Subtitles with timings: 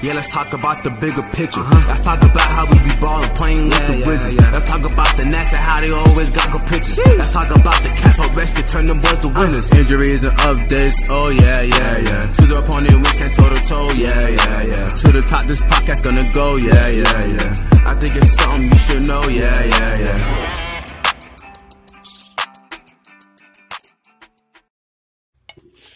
[0.00, 1.60] Yeah, let's talk about the bigger picture.
[1.60, 1.88] Uh-huh.
[1.88, 4.34] Let's talk about how we be ballin', playing with yeah, the yeah, Wizards.
[4.36, 4.50] Yeah.
[4.52, 6.98] Let's talk about the Nats and how they always got good pictures.
[6.98, 7.18] Sheesh.
[7.18, 9.72] Let's talk about the cats on rescue, turn them boys to winners.
[9.72, 12.20] Uh, injuries and updates, oh yeah, yeah, yeah.
[12.32, 14.86] To the opponent, we stand toe to toe, yeah, yeah, yeah.
[14.86, 17.82] To the top, this podcast gonna go, yeah, yeah, yeah.
[17.90, 20.57] I think it's something you should know, yeah, yeah, yeah.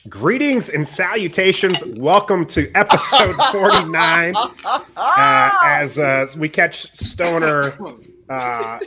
[0.08, 1.84] Greetings and salutations.
[1.96, 4.34] Welcome to episode 49.
[5.04, 7.74] Uh, as uh, we catch Stoner
[8.28, 8.78] uh,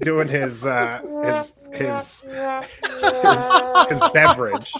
[0.00, 3.50] doing his, uh, his his his
[3.88, 4.72] his beverage.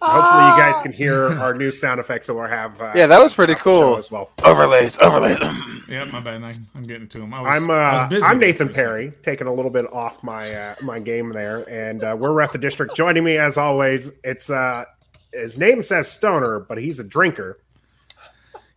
[0.00, 2.80] Hopefully, you guys can hear our new sound effects that we'll have.
[2.80, 4.30] Uh, yeah, that was pretty cool as well.
[4.44, 5.38] Overlays, overlays.
[5.88, 6.42] yeah, my bad.
[6.42, 7.34] I, am getting to him.
[7.34, 10.98] I was, I'm uh, I'm Nathan Perry, taking a little bit off my uh, my
[10.98, 12.96] game there, and uh, we're at the district.
[12.96, 14.84] Joining me as always, it's uh,
[15.32, 17.58] his name says Stoner, but he's a drinker.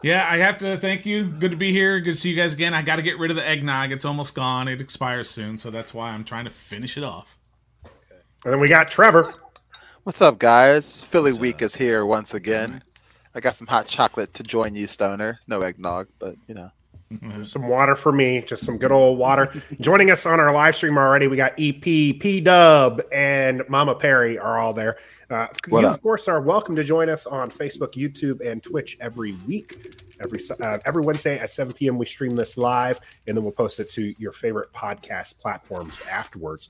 [0.03, 1.25] Yeah, I have to thank you.
[1.25, 1.99] Good to be here.
[1.99, 2.73] Good to see you guys again.
[2.73, 3.91] I got to get rid of the eggnog.
[3.91, 4.67] It's almost gone.
[4.67, 7.37] It expires soon, so that's why I'm trying to finish it off.
[8.43, 9.33] And then we got Trevor.
[10.03, 11.01] What's up, guys?
[11.01, 12.83] Philly Week is here once again.
[13.33, 15.39] I got some hot chocolate to join you, Stoner.
[15.47, 16.69] No eggnog, but you know.
[17.19, 17.43] Mm-hmm.
[17.43, 19.51] Some water for me, just some good old water.
[19.79, 24.37] Joining us on our live stream already, we got EP, P Dub, and Mama Perry
[24.37, 24.97] are all there.
[25.29, 25.95] Uh, you, up?
[25.95, 30.03] of course, are welcome to join us on Facebook, YouTube, and Twitch every week.
[30.19, 33.79] Every uh, every Wednesday at 7 p.m., we stream this live, and then we'll post
[33.79, 36.69] it to your favorite podcast platforms afterwards.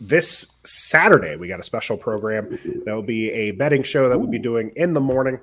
[0.00, 2.58] This Saturday, we got a special program.
[2.86, 5.38] That'll be a betting show that we'll be doing in the morning.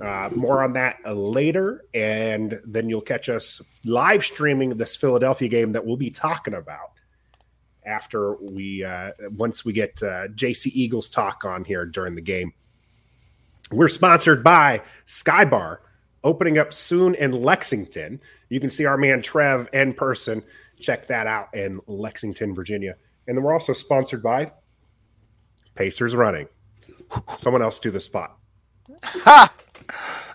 [0.00, 5.72] Uh, more on that later, and then you'll catch us live streaming this Philadelphia game
[5.72, 6.92] that we'll be talking about
[7.86, 12.52] after we uh, once we get uh, JC Eagles talk on here during the game.
[13.72, 15.78] We're sponsored by Skybar,
[16.22, 18.20] opening up soon in Lexington.
[18.48, 20.42] You can see our man Trev in person.
[20.78, 22.96] Check that out in Lexington, Virginia.
[23.26, 24.52] And then we're also sponsored by
[25.74, 26.48] Pacers Running.
[27.36, 28.36] Someone else do the spot.
[29.02, 29.52] Ha!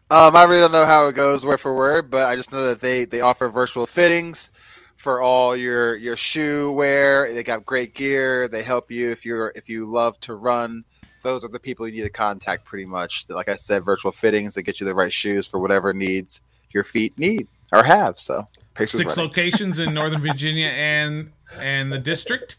[0.10, 2.68] Um, I really don't know how it goes word for word, but I just know
[2.68, 4.50] that they they offer virtual fittings
[4.98, 7.34] for all your your shoe wear.
[7.34, 8.48] They got great gear.
[8.48, 10.84] They help you if you're if you love to run.
[11.24, 13.26] Those are the people you need to contact pretty much.
[13.30, 16.42] Like I said, virtual fittings that get you the right shoes for whatever needs
[16.72, 18.20] your feet need or have.
[18.20, 18.46] So
[18.78, 19.16] six running.
[19.16, 22.58] locations in Northern Virginia and and the district.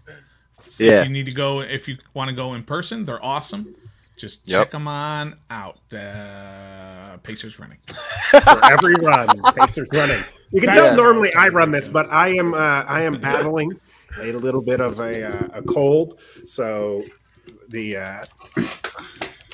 [0.62, 3.04] So yeah, if you need to go if you want to go in person.
[3.04, 3.74] They're awesome.
[4.22, 4.60] Just yep.
[4.60, 5.80] check them on out.
[5.92, 7.78] Uh, Pacers running.
[8.30, 10.22] For every run, Pacers running.
[10.52, 13.72] You can tell normally I run this, but I am uh, I am battling
[14.20, 17.02] a little bit of a, uh, a cold, so
[17.70, 18.24] the uh,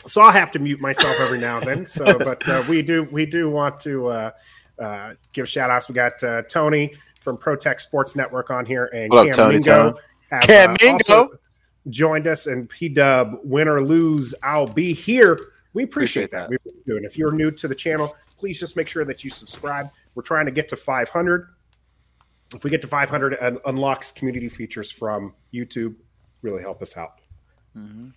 [0.06, 1.86] so I'll have to mute myself every now and then.
[1.86, 4.30] So, but uh, we do we do want to uh,
[4.78, 5.88] uh, give shout outs.
[5.88, 9.98] We got uh, Tony from ProTech Sports Network on here, and Hello, Cam Tony, Mingo.
[10.30, 11.38] Have, Cam uh, Mingo
[11.90, 15.38] joined us, and P Dub, win or lose, I'll be here.
[15.74, 16.50] We appreciate, appreciate that.
[16.50, 16.74] that.
[16.74, 16.96] We do.
[16.96, 19.90] And if you're new to the channel, please just make sure that you subscribe.
[20.14, 21.48] We're trying to get to 500.
[22.54, 25.94] If we get to 500, it unlocks community features from YouTube.
[26.42, 27.20] Really help us out.
[27.76, 28.08] Mm-hmm.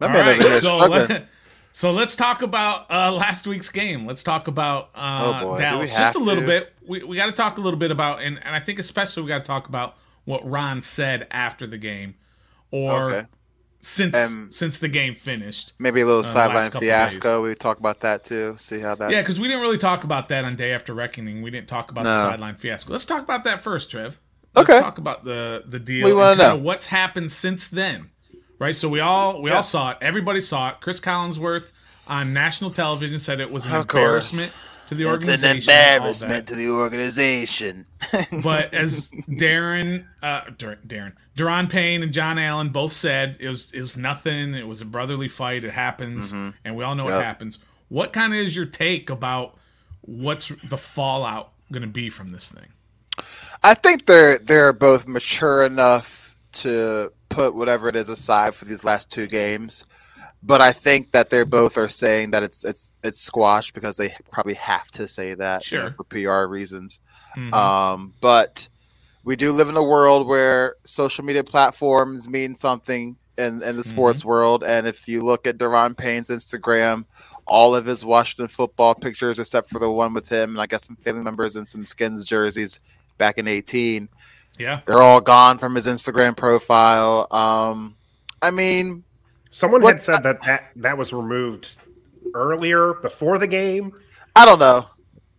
[0.00, 1.26] All right, so, let,
[1.72, 4.06] so let's talk about uh, last week's game.
[4.06, 6.46] Let's talk about uh, oh Dallas just a little to?
[6.46, 6.72] bit.
[6.86, 9.28] We, we got to talk a little bit about, and, and I think especially we
[9.28, 12.14] got to talk about what Ron said after the game
[12.70, 13.26] or okay.
[13.80, 15.72] since um, since the game finished.
[15.78, 17.42] Maybe a little uh, sideline fiasco.
[17.42, 18.56] We talk about that too.
[18.58, 19.10] See how that.
[19.10, 21.42] Yeah, because we didn't really talk about that on Day After Reckoning.
[21.42, 22.10] We didn't talk about no.
[22.10, 22.92] the sideline fiasco.
[22.92, 24.18] Let's talk about that first, Trev.
[24.54, 24.80] Let's okay.
[24.80, 26.04] talk about the the deal.
[26.04, 28.10] We want to know what's happened since then,
[28.58, 28.74] right?
[28.74, 29.58] So we all we yeah.
[29.58, 29.98] all saw it.
[30.00, 30.80] Everybody saw it.
[30.80, 31.66] Cris Collinsworth
[32.06, 34.50] on national television said it was an of embarrassment.
[34.50, 35.58] Course to the organization.
[35.58, 37.86] It's an embarrassment to the organization.
[38.42, 43.96] but as Darren, uh, Darren, Daron Payne and John Allen both said, it was is
[43.96, 44.54] nothing.
[44.54, 45.64] It was a brotherly fight.
[45.64, 46.50] It happens, mm-hmm.
[46.64, 47.14] and we all know yep.
[47.14, 47.58] what happens.
[47.88, 49.58] What kind of is your take about
[50.00, 52.68] what's the fallout going to be from this thing?
[53.62, 58.84] I think they're they're both mature enough to put whatever it is aside for these
[58.84, 59.84] last two games
[60.42, 64.14] but I think that they both are saying that it's it's it's squashed because they
[64.30, 65.78] probably have to say that sure.
[65.78, 67.00] you know, for PR reasons.
[67.36, 67.52] Mm-hmm.
[67.54, 68.68] Um, but
[69.24, 73.84] we do live in a world where social media platforms mean something in, in the
[73.84, 74.28] sports mm-hmm.
[74.28, 74.64] world.
[74.64, 77.04] And if you look at Daron Payne's Instagram,
[77.46, 80.86] all of his Washington football pictures, except for the one with him and I guess
[80.86, 82.80] some family members and some skins jerseys
[83.16, 84.08] back in 18.
[84.58, 84.80] Yeah.
[84.86, 87.26] They're all gone from his Instagram profile.
[87.30, 87.96] Um,
[88.42, 89.04] I mean,
[89.50, 89.94] Someone what?
[89.94, 91.76] had said that, that that was removed
[92.34, 93.94] earlier before the game?
[94.36, 94.88] I don't know.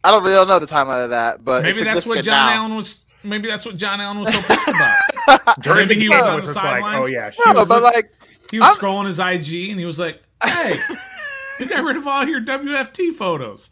[0.04, 2.50] I don't really know the timeline of that, but maybe that's what John now.
[2.54, 3.04] Allen was.
[3.24, 5.60] Maybe that's what John Allen was so pissed about.
[5.62, 6.84] During maybe he was on the sidelines.
[6.84, 8.14] Like, oh yeah, no, was, but like
[8.50, 10.80] he was I'm, scrolling his IG and he was like, "Hey,
[11.60, 13.72] you got rid of all your WFT photos."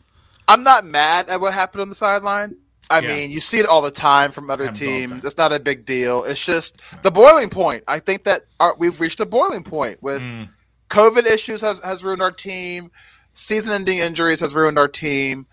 [0.49, 2.57] I'm not mad at what happened on the sideline.
[2.89, 3.07] I yeah.
[3.07, 5.25] mean, you see it all the time from other teams.
[5.25, 6.23] It's not a big deal.
[6.23, 7.83] It's just the boiling point.
[7.87, 10.49] I think that our, we've reached a boiling point with mm.
[10.89, 12.91] COVID issues has, has ruined our team.
[13.33, 15.47] Season-ending injuries has ruined our team.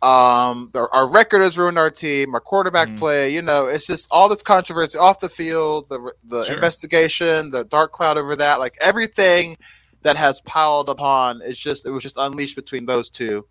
[0.00, 2.34] Um, our, our record has ruined our team.
[2.34, 2.98] Our quarterback mm.
[2.98, 3.34] play.
[3.34, 5.88] You know, it's just all this controversy off the field.
[5.88, 6.54] The the sure.
[6.54, 9.56] investigation, the dark cloud over that, like everything
[10.02, 11.42] that has piled upon.
[11.42, 13.46] It's just it was just unleashed between those two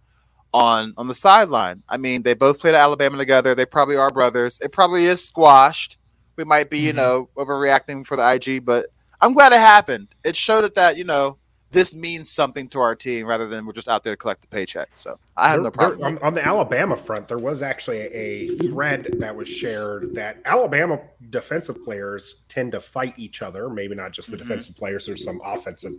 [0.57, 1.83] on on the sideline.
[1.88, 3.54] I mean, they both played at Alabama together.
[3.54, 4.59] They probably are brothers.
[4.62, 5.98] It probably is squashed.
[6.36, 6.88] We might be, mm-hmm.
[6.88, 8.88] you know, overreacting for the IG, but
[9.21, 10.09] I'm glad it happened.
[10.24, 11.38] It showed it that you know
[11.69, 14.48] this means something to our team rather than we're just out there to collect the
[14.48, 14.89] paycheck.
[14.95, 16.00] So I have there, no problem.
[16.00, 20.38] There, on, on, the Alabama front, there was actually a thread that was shared that
[20.45, 23.69] Alabama defensive players tend to fight each other.
[23.69, 24.48] Maybe not just the mm-hmm.
[24.48, 25.06] defensive players.
[25.06, 25.94] There's some offensive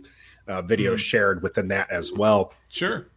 [0.47, 0.95] uh, videos mm-hmm.
[0.95, 2.53] shared within that as well.
[2.69, 3.07] Sure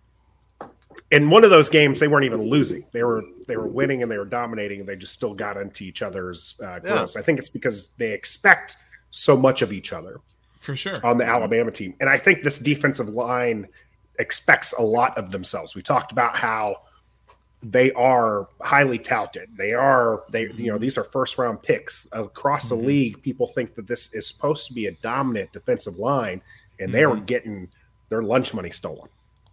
[1.11, 4.11] in one of those games they weren't even losing they were they were winning and
[4.11, 7.15] they were dominating and they just still got into each other's uh, grills.
[7.15, 7.21] Yeah.
[7.21, 8.77] i think it's because they expect
[9.11, 10.21] so much of each other
[10.59, 13.67] for sure on the alabama team and i think this defensive line
[14.19, 16.77] expects a lot of themselves we talked about how
[17.63, 22.69] they are highly touted they are they you know these are first round picks across
[22.69, 22.87] the mm-hmm.
[22.87, 26.43] league people think that this is supposed to be a dominant defensive line
[26.81, 26.93] and mm-hmm.
[26.93, 27.69] they were getting
[28.09, 29.09] their lunch money stolen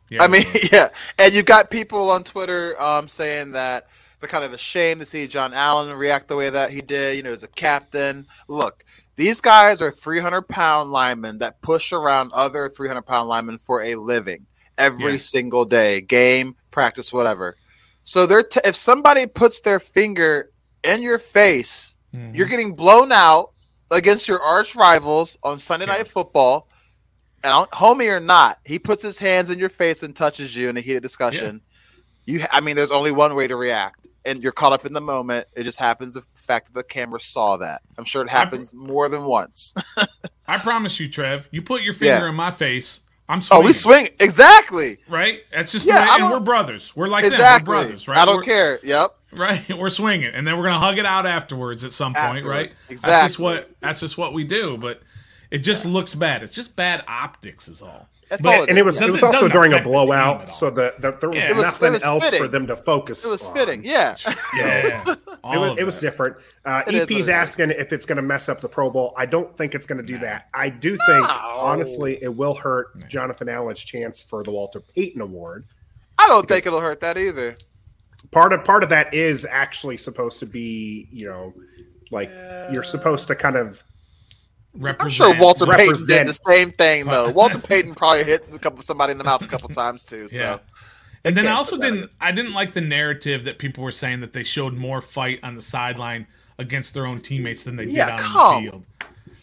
[0.09, 3.87] yeah, I mean, yeah, and you've got people on Twitter um, saying that
[4.19, 7.17] they're kind of ashamed to see John Allen react the way that he did.
[7.17, 8.27] You know, as a captain.
[8.47, 8.83] Look,
[9.15, 13.95] these guys are 300 pound linemen that push around other 300 pound linemen for a
[13.95, 14.45] living
[14.77, 15.17] every yeah.
[15.17, 17.57] single day, game, practice, whatever.
[18.05, 20.51] So they're t- if somebody puts their finger
[20.85, 22.33] in your face, mm-hmm.
[22.33, 23.51] you're getting blown out
[23.91, 25.97] against your arch rivals on Sunday yeah.
[25.97, 26.68] Night Football
[27.43, 30.81] homie or not, he puts his hands in your face and touches you in a
[30.81, 31.61] heated discussion.
[32.25, 32.39] Yeah.
[32.39, 35.01] You, I mean, there's only one way to react, and you're caught up in the
[35.01, 35.47] moment.
[35.55, 37.81] It just happens the fact that the camera saw that.
[37.97, 39.73] I'm sure it happens more than once.
[40.47, 41.47] I promise you, Trev.
[41.51, 42.29] You put your finger yeah.
[42.29, 43.01] in my face.
[43.29, 43.63] I'm swinging.
[43.63, 44.97] Oh, we swing exactly.
[45.07, 45.41] Right.
[45.51, 46.15] That's just yeah.
[46.15, 46.95] and we're brothers.
[46.95, 47.71] We're like exactly.
[47.71, 48.17] We're brothers, right?
[48.17, 48.79] I don't we're, care.
[48.83, 49.15] Yep.
[49.31, 49.69] Right.
[49.77, 52.47] We're swinging, and then we're gonna hug it out afterwards at some afterwards.
[52.47, 52.75] point, right?
[52.89, 53.11] Exactly.
[53.11, 53.69] That's just what.
[53.79, 54.75] That's just what we do.
[54.75, 55.03] But
[55.51, 55.91] it just yeah.
[55.91, 56.43] looks bad.
[56.43, 58.07] It's just bad optics, is all.
[58.29, 61.01] That's but, all it and it was it was also during a blowout, so that
[61.01, 61.51] the, there was yeah.
[61.53, 63.25] nothing was, was else for them to focus.
[63.25, 63.29] On.
[63.29, 64.15] It was spitting, yeah,
[64.55, 65.03] yeah.
[65.07, 66.37] it was, it was different.
[66.63, 69.15] Uh, EP's asking if it's going to mess up the Pro Bowl.
[69.17, 70.21] I don't think it's going to do no.
[70.21, 70.47] that.
[70.53, 75.65] I do think, honestly, it will hurt Jonathan Allen's chance for the Walter Payton Award.
[76.19, 77.57] I don't think it'll hurt that either.
[78.29, 81.53] Part of part of that is actually supposed to be, you know,
[82.11, 82.71] like yeah.
[82.71, 83.83] you're supposed to kind of
[84.75, 87.31] I'm sure Walter Payton did the same thing though.
[87.31, 90.29] Walter Payton probably hit a couple somebody in the mouth a couple times too.
[90.29, 90.35] So.
[90.35, 90.57] Yeah.
[91.25, 94.33] And then I also didn't I didn't like the narrative that people were saying that
[94.33, 96.27] they showed more fight on the sideline
[96.57, 98.85] against their own teammates than they did yeah, on the field.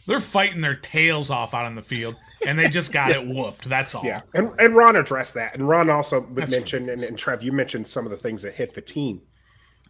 [0.07, 2.15] They're fighting their tails off out on the field,
[2.47, 3.65] and they just got it whooped.
[3.65, 4.05] That's all.
[4.05, 7.89] Yeah, and, and Ron addressed that, and Ron also mentioned, and, and Trev, you mentioned
[7.89, 9.23] some of the things that hit the team.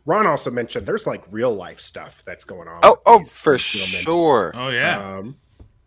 [0.07, 2.81] Ron also mentioned there's like real life stuff that's going on.
[2.85, 4.53] Oh, oh, for sure.
[4.55, 5.19] Oh yeah.
[5.19, 5.37] Um,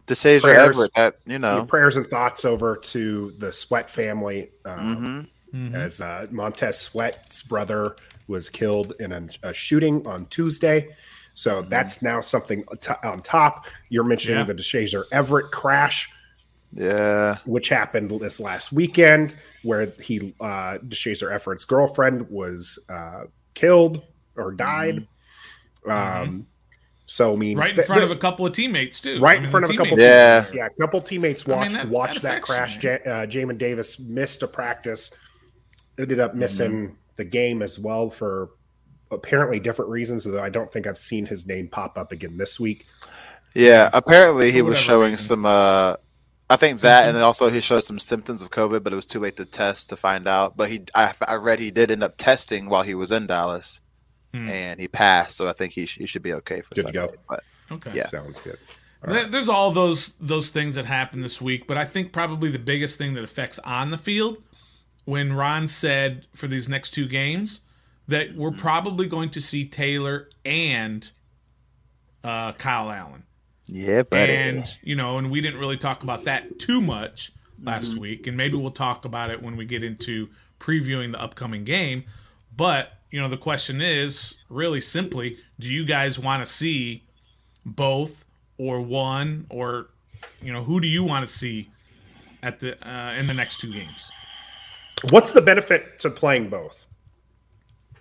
[0.07, 4.49] DeShazor Everett, that, you know, prayers and thoughts over to the Sweat family.
[4.65, 5.65] Um, mm-hmm.
[5.65, 5.75] Mm-hmm.
[5.75, 7.95] As uh, Montez Sweat's brother
[8.27, 10.95] was killed in a, a shooting on Tuesday.
[11.33, 11.69] So mm-hmm.
[11.69, 13.67] that's now something t- on top.
[13.89, 14.45] You're mentioning yeah.
[14.45, 16.09] the DeShazor Everett crash.
[16.71, 17.37] Yeah.
[17.45, 23.23] Which happened this last weekend, where he, uh, DeShazor Everett's girlfriend was uh,
[23.59, 24.03] killed
[24.35, 25.07] or died.
[25.85, 26.29] Mm-hmm.
[26.29, 26.47] Um,
[27.05, 29.19] so I mean, right in front of a couple of teammates too.
[29.19, 29.99] Right I mean, in front of a couple.
[29.99, 30.53] Yeah, teammates.
[30.53, 30.65] yeah.
[30.67, 32.77] A couple teammates watched I mean, that, watched that, that crash.
[32.77, 35.11] J- uh, Jamin Davis missed a practice.
[35.97, 36.93] Ended up missing mm-hmm.
[37.17, 38.51] the game as well for
[39.11, 40.23] apparently different reasons.
[40.23, 42.85] Though I don't think I've seen his name pop up again this week.
[43.55, 45.25] Yeah, apparently he was showing reason.
[45.25, 45.45] some.
[45.45, 45.95] Uh,
[46.49, 49.19] I think that, and also he showed some symptoms of COVID, but it was too
[49.19, 50.57] late to test to find out.
[50.57, 53.81] But he, I, I read he did end up testing while he was in Dallas
[54.33, 54.49] hmm.
[54.49, 55.37] and he passed.
[55.37, 57.01] So I think he, sh- he should be okay for good Sunday.
[57.01, 57.13] to go.
[57.29, 58.57] But okay, yeah, sounds good.
[59.05, 59.31] All right.
[59.31, 62.97] There's all those those things that happened this week, but I think probably the biggest
[62.97, 64.43] thing that affects on the field
[65.05, 67.61] when Ron said for these next two games
[68.07, 71.09] that we're probably going to see Taylor and
[72.23, 73.23] uh, Kyle Allen.
[73.71, 74.33] Yeah, buddy.
[74.33, 77.99] And you know, and we didn't really talk about that too much last mm-hmm.
[77.99, 80.27] week, and maybe we'll talk about it when we get into
[80.59, 82.03] previewing the upcoming game.
[82.55, 87.03] But you know, the question is really simply: Do you guys want to see
[87.63, 88.25] both
[88.57, 89.89] or one, or
[90.41, 91.69] you know, who do you want to see
[92.41, 94.11] at the uh, in the next two games?
[95.11, 96.87] What's the benefit to playing both?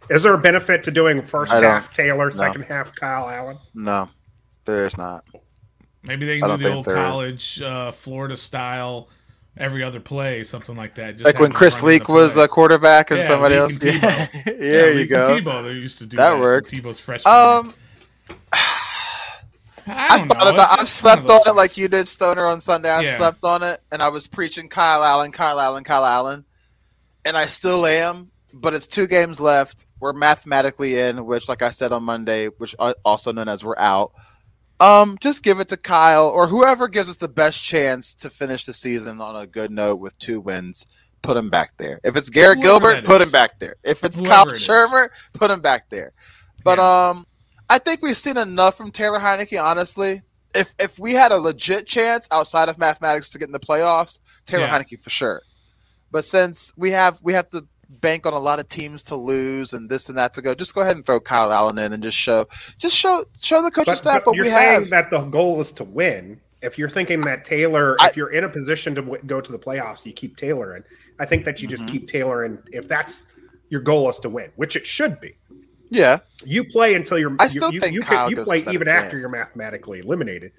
[0.08, 2.30] Is there a benefit to doing first half Taylor, no.
[2.30, 3.58] second half Kyle Allen?
[3.74, 4.08] No,
[4.64, 5.26] there is not.
[6.02, 9.08] Maybe they can do the old college uh, Florida style
[9.56, 11.14] every other play, something like that.
[11.14, 13.82] Just like when Chris Leak was a quarterback and yeah, somebody Leak else.
[13.82, 15.38] And yeah, yeah, there you go.
[15.38, 16.34] Tebow, they used to do that.
[16.34, 16.70] That worked.
[16.70, 17.34] Tebow's freshman.
[17.34, 17.74] Um,
[19.86, 20.54] I, I thought know.
[20.54, 20.78] about.
[20.78, 22.90] I've slept on it like you did, Stoner, on Sunday.
[22.90, 23.16] I yeah.
[23.16, 26.44] slept on it, and I was preaching Kyle Allen, Kyle Allen, Kyle Allen,
[27.24, 28.30] and I still am.
[28.52, 29.86] But it's two games left.
[30.00, 32.74] We're mathematically in, which, like I said on Monday, which
[33.04, 34.12] also known as we're out.
[34.80, 38.64] Um, just give it to Kyle or whoever gives us the best chance to finish
[38.64, 40.86] the season on a good note with two wins.
[41.20, 41.98] Put him back there.
[42.04, 43.74] If it's Garrett whoever Gilbert, put him back there.
[43.82, 46.12] If it's whoever Kyle it Shurmur, put him back there.
[46.62, 47.08] But yeah.
[47.10, 47.26] um,
[47.68, 49.60] I think we've seen enough from Taylor Heinicke.
[49.62, 50.22] Honestly,
[50.54, 54.20] if if we had a legit chance outside of mathematics to get in the playoffs,
[54.46, 54.78] Taylor yeah.
[54.78, 55.42] Heinicke for sure.
[56.10, 59.72] But since we have we have to bank on a lot of teams to lose
[59.72, 60.54] and this and that to go.
[60.54, 62.46] Just go ahead and throw Kyle Allen in and just show,
[62.78, 64.90] just show, show the coaching but, staff but what you're we saying have.
[64.90, 66.40] That the goal is to win.
[66.60, 69.52] If you're thinking that Taylor, I, if you're in a position to w- go to
[69.52, 70.84] the playoffs, you keep Taylor in.
[71.20, 71.92] I think that you just mm-hmm.
[71.92, 72.58] keep Taylor in.
[72.72, 73.28] If that's
[73.68, 75.36] your goal is to win, which it should be.
[75.90, 77.34] Yeah, you play until you're.
[77.38, 80.52] I still you, think you, Kyle you play even after you're mathematically eliminated.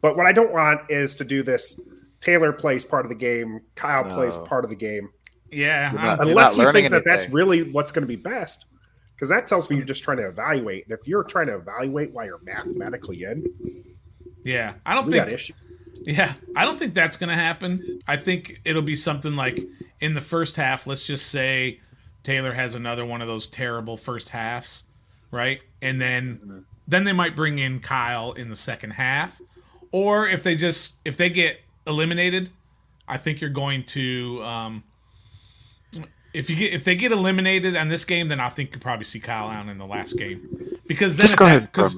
[0.00, 1.78] But what I don't want is to do this.
[2.20, 3.60] Taylor plays part of the game.
[3.74, 4.14] Kyle no.
[4.14, 5.10] plays part of the game.
[5.50, 6.92] Yeah, not, unless you think anything.
[6.92, 8.66] that that's really what's going to be best,
[9.14, 10.84] because that tells me you're just trying to evaluate.
[10.84, 13.46] And if you're trying to evaluate why you're mathematically in,
[14.44, 15.54] yeah, I don't think issue.
[16.04, 18.00] Yeah, I don't think that's going to happen.
[18.06, 19.66] I think it'll be something like
[20.00, 20.86] in the first half.
[20.86, 21.80] Let's just say
[22.22, 24.84] Taylor has another one of those terrible first halves,
[25.30, 25.60] right?
[25.82, 26.58] And then mm-hmm.
[26.86, 29.40] then they might bring in Kyle in the second half,
[29.92, 32.50] or if they just if they get eliminated,
[33.06, 34.84] I think you're going to um,
[36.38, 39.04] if you get if they get eliminated on this game, then I think you probably
[39.04, 41.96] see Kyle Allen in the last game because then just go ahead because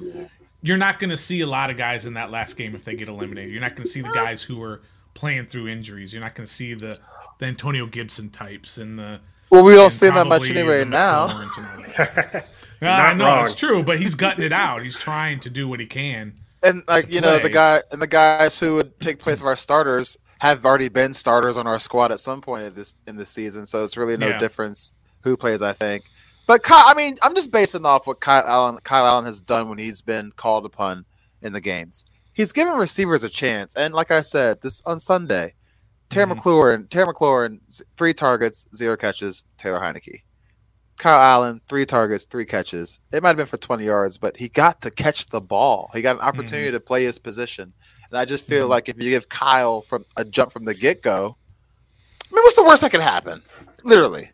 [0.63, 2.95] you're not going to see a lot of guys in that last game if they
[2.95, 3.51] get eliminated.
[3.51, 4.81] You're not going to see the guys who are
[5.13, 6.11] playing through injuries.
[6.11, 6.99] You're not going to see the
[7.37, 9.19] the Antonio Gibson types and the
[9.51, 11.25] well, we don't see that much anyway now.
[12.81, 13.45] I know wrong.
[13.45, 14.81] it's true, but he's gutting it out.
[14.81, 16.33] He's trying to do what he can.
[16.63, 19.55] And like you know, the guy and the guys who would take place of our
[19.55, 23.29] starters have already been starters on our squad at some point in this in this
[23.29, 24.39] season, so it's really no yeah.
[24.39, 25.61] difference who plays.
[25.61, 26.03] I think,
[26.47, 29.69] but Kyle, I mean, I'm just basing off what Kyle Allen Kyle Allen has done
[29.69, 31.05] when he's been called upon
[31.43, 32.05] in the games.
[32.33, 35.53] He's given receivers a chance, and like I said, this on Sunday,
[36.09, 36.39] Terry mm-hmm.
[36.39, 37.59] McLaurin, Terry McLaurin,
[37.95, 39.45] three targets, zero catches.
[39.59, 40.23] Taylor Heinicke,
[40.97, 42.97] Kyle Allen, three targets, three catches.
[43.11, 45.91] It might have been for 20 yards, but he got to catch the ball.
[45.93, 46.77] He got an opportunity mm-hmm.
[46.77, 47.73] to play his position.
[48.11, 48.71] And I just feel mm-hmm.
[48.71, 51.37] like if you give Kyle from a jump from the get go,
[52.31, 53.41] I mean, what's the worst that could happen?
[53.83, 54.31] Literally.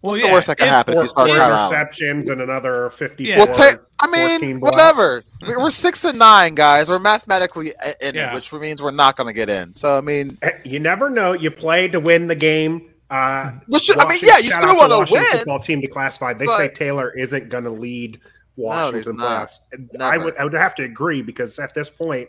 [0.00, 2.90] What's well, yeah, the worst that could happen if you start Kyle interceptions and another
[2.90, 3.24] fifty?
[3.24, 3.38] Yeah.
[3.38, 5.24] Well, take, I mean, whatever.
[5.40, 6.90] We're six and nine, guys.
[6.90, 8.34] We're mathematically in yeah.
[8.34, 9.72] which means we're not going to get in.
[9.72, 11.32] So I mean, eh, you never know.
[11.32, 12.90] You play to win the game.
[13.08, 15.24] Uh, which I mean, yeah, you still want to win.
[15.38, 16.36] Football team declassified.
[16.36, 18.20] They but, say Taylor isn't going to lead
[18.56, 19.58] Washington no, playoffs.
[20.00, 22.28] I would I would have to agree because at this point,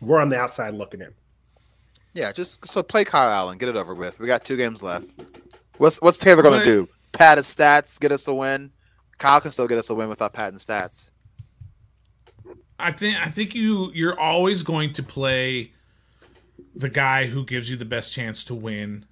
[0.00, 1.12] we're on the outside looking in.
[2.14, 4.18] Yeah, just so play Kyle Allen, get it over with.
[4.18, 5.08] We got two games left.
[5.78, 6.88] What's what's Taylor going to do?
[7.12, 8.72] Pad his stats, get us a win.
[9.18, 11.10] Kyle can still get us a win without padding stats.
[12.78, 15.72] I think I think you you're always going to play
[16.74, 19.04] the guy who gives you the best chance to win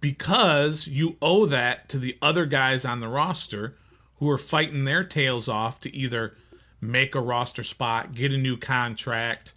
[0.00, 3.76] because you owe that to the other guys on the roster
[4.16, 6.36] who are fighting their tails off to either
[6.80, 9.52] make a roster spot, get a new contract,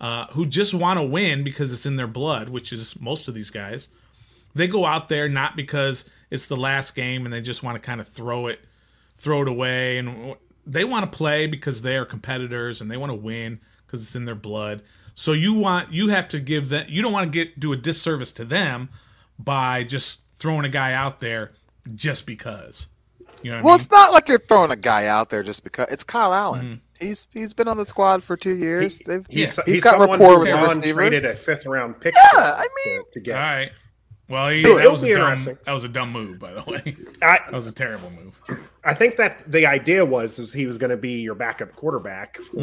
[0.00, 3.34] uh, who just want to win because it's in their blood, which is most of
[3.34, 3.88] these guys.
[4.54, 7.80] They go out there not because it's the last game and they just want to
[7.80, 8.60] kind of throw it,
[9.18, 10.36] throw it away, and
[10.66, 14.16] they want to play because they are competitors and they want to win because it's
[14.16, 14.82] in their blood.
[15.14, 17.76] So you want you have to give that you don't want to get do a
[17.76, 18.88] disservice to them
[19.38, 21.52] by just throwing a guy out there
[21.94, 22.88] just because.
[23.42, 23.74] You know well, I mean?
[23.76, 26.64] it's not like you're throwing a guy out there just because it's Kyle Allen.
[26.64, 26.74] Mm-hmm.
[27.04, 28.98] He's he's been on the squad for two years.
[28.98, 30.92] He, he's, he's, he's got rapport with the receivers.
[30.92, 32.14] Traded a fifth round pick.
[32.14, 33.36] Yeah, I mean, to, to get.
[33.36, 33.72] All right.
[34.26, 36.96] Well, he, that, was a dumb, that was a dumb move, by the way.
[37.22, 38.58] I, that was a terrible move.
[38.82, 42.38] I think that the idea was is he was going to be your backup quarterback
[42.38, 42.56] for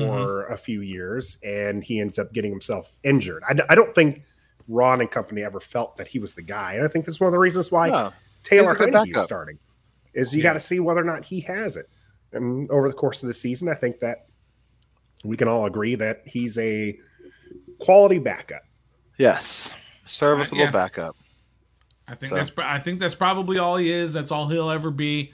[0.45, 0.53] mm-hmm.
[0.53, 3.43] a few years, and he ends up getting himself injured.
[3.47, 4.23] I, I don't think
[4.67, 6.73] Ron and company ever felt that he was the guy.
[6.73, 8.11] And I think that's one of the reasons why no,
[8.43, 9.59] Taylor Heinicke is starting.
[10.13, 10.49] Is you yeah.
[10.49, 11.87] got to see whether or not he has it.
[12.33, 14.25] And over the course of the season, I think that
[15.23, 16.97] we can all agree that he's a
[17.79, 18.63] quality backup.
[19.17, 19.75] Yes,
[20.05, 20.71] serviceable uh, yeah.
[20.71, 21.15] backup.
[22.07, 22.35] I think so.
[22.35, 24.13] that's I think that's probably all he is.
[24.13, 25.33] That's all he'll ever be.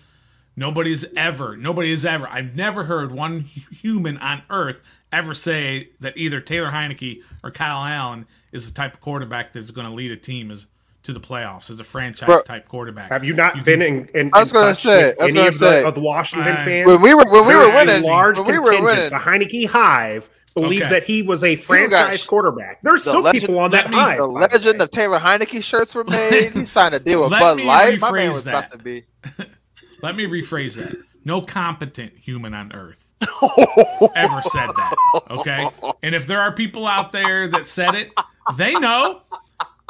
[0.56, 2.28] Nobody's ever, nobody has ever.
[2.28, 7.86] I've never heard one human on earth ever say that either Taylor Heinicke or Kyle
[7.86, 10.66] Allen is the type of quarterback that's going to lead a team as
[11.08, 13.10] to the playoffs as a franchise Bro, type quarterback.
[13.10, 15.58] Have you not you been can, in, in, I was going to say any of
[15.58, 16.86] the, of the, Washington uh, fans?
[16.86, 20.30] When we were when we were winning, large when we were winning, the Heinicke Hive
[20.54, 20.96] believes okay.
[20.96, 22.82] that he was a franchise quarterback.
[22.82, 24.20] There's the still legend, people on that me, hive.
[24.20, 26.52] The legend of Taylor Heinicke shirts were made.
[26.52, 28.00] he signed a deal with Bud Light.
[28.02, 28.52] My man was that.
[28.52, 29.06] about to be.
[30.04, 30.96] Let me rephrase that.
[31.24, 34.96] No competent human on earth ever said that.
[35.32, 35.70] Okay?
[36.04, 38.12] And if there are people out there that said it,
[38.58, 39.22] they know.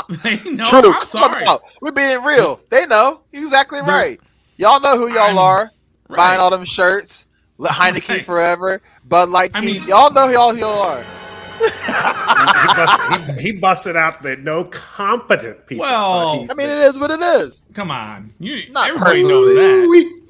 [0.24, 0.66] They know.
[0.66, 0.94] True.
[0.94, 1.46] I'm sorry.
[1.82, 2.62] We're being real.
[2.70, 3.22] They know.
[3.34, 4.20] Exactly right.
[4.58, 5.72] Y'all know who y'all I'm, are.
[6.08, 6.18] Right.
[6.18, 7.26] Buying all them shirts.
[7.60, 8.26] Heineken right.
[8.26, 8.82] forever.
[9.04, 11.04] Bud Light I mean, y'all know who y'all, who y'all are.
[11.58, 15.82] he, busted, he, he, busted out that no competent people.
[15.82, 17.64] Well, I mean, it is what it is.
[17.74, 20.22] Come on, you, Not everybody knows that.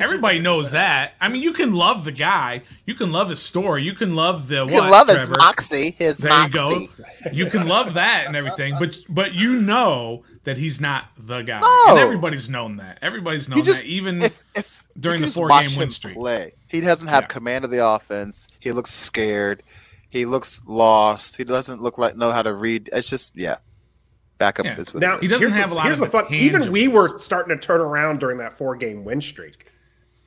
[0.00, 1.14] Everybody knows that.
[1.20, 2.62] I mean, you can love the guy.
[2.86, 3.82] You can love his story.
[3.82, 4.66] You can love the.
[4.66, 5.20] You what, love Trevor?
[5.20, 5.90] his moxie.
[5.92, 6.58] His there moxie.
[6.58, 7.30] you go.
[7.32, 11.60] You can love that and everything, but but you know that he's not the guy,
[11.60, 11.84] no.
[11.88, 12.02] and oh.
[12.02, 12.98] everybody's known that.
[13.02, 16.14] Everybody's known just, that, even if, if during the four game win streak.
[16.14, 16.52] Play.
[16.68, 17.28] He doesn't have yeah.
[17.28, 18.48] command of the offense.
[18.60, 19.62] He looks scared.
[20.08, 21.36] He looks lost.
[21.36, 22.90] He doesn't look like know how to read.
[22.92, 23.56] It's just yeah.
[24.38, 24.78] Backup yeah.
[24.78, 25.18] is now.
[25.18, 25.84] He doesn't have a, a lot.
[25.84, 26.32] Here's of the fun.
[26.34, 29.66] Even we were starting to turn around during that four game win streak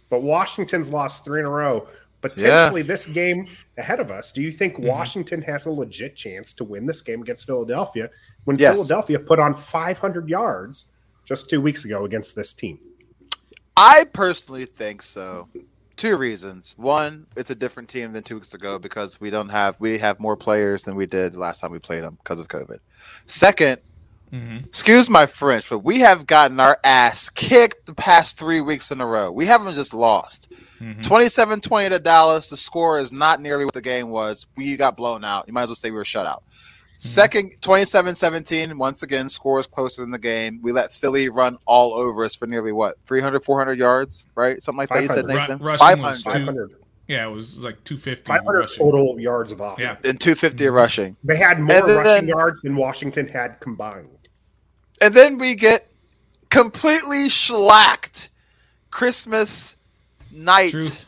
[0.10, 1.88] but Washington's lost three in a row.
[2.22, 2.88] Potentially, yeah.
[2.88, 3.48] this game
[3.78, 4.32] ahead of us.
[4.32, 4.88] Do you think mm-hmm.
[4.88, 8.10] Washington has a legit chance to win this game against Philadelphia
[8.46, 8.74] when yes.
[8.74, 10.86] Philadelphia put on 500 yards
[11.26, 12.80] just two weeks ago against this team?
[13.76, 15.48] I personally think so.
[15.96, 16.74] Two reasons.
[16.78, 20.20] One, it's a different team than two weeks ago because we don't have we have
[20.20, 22.80] more players than we did last time we played them because of COVID.
[23.28, 23.82] Second,
[24.32, 24.66] Mm-hmm.
[24.66, 29.00] Excuse my French, but we have gotten our ass kicked the past three weeks in
[29.00, 29.32] a row.
[29.32, 30.52] We haven't just lost.
[30.82, 31.02] Mm-hmm.
[31.02, 32.50] 27 20 to Dallas.
[32.50, 34.46] The score is not nearly what the game was.
[34.56, 35.46] We got blown out.
[35.48, 36.44] You might as well say we were shut out.
[36.44, 37.08] Mm-hmm.
[37.08, 38.78] Second, 27 17.
[38.78, 40.60] Once again, scores closer than the game.
[40.62, 42.98] We let Philly run all over us for nearly what?
[43.06, 44.62] 300, 400 yards, right?
[44.62, 45.04] Something like that.
[45.04, 45.60] You said, Nathan?
[45.60, 46.22] Ru- 500.
[46.22, 46.76] 500.
[47.08, 48.28] Yeah, it was like 250.
[48.28, 48.86] 500 rushing.
[48.86, 49.80] total yards of offense.
[49.80, 50.10] Yeah.
[50.10, 50.76] And 250 mm-hmm.
[50.76, 51.18] rushing.
[51.24, 54.10] They had more then, rushing yards than Washington had combined.
[55.02, 55.88] And then we get
[56.50, 58.30] completely shellacked
[58.90, 59.76] Christmas
[60.32, 61.06] night Truth.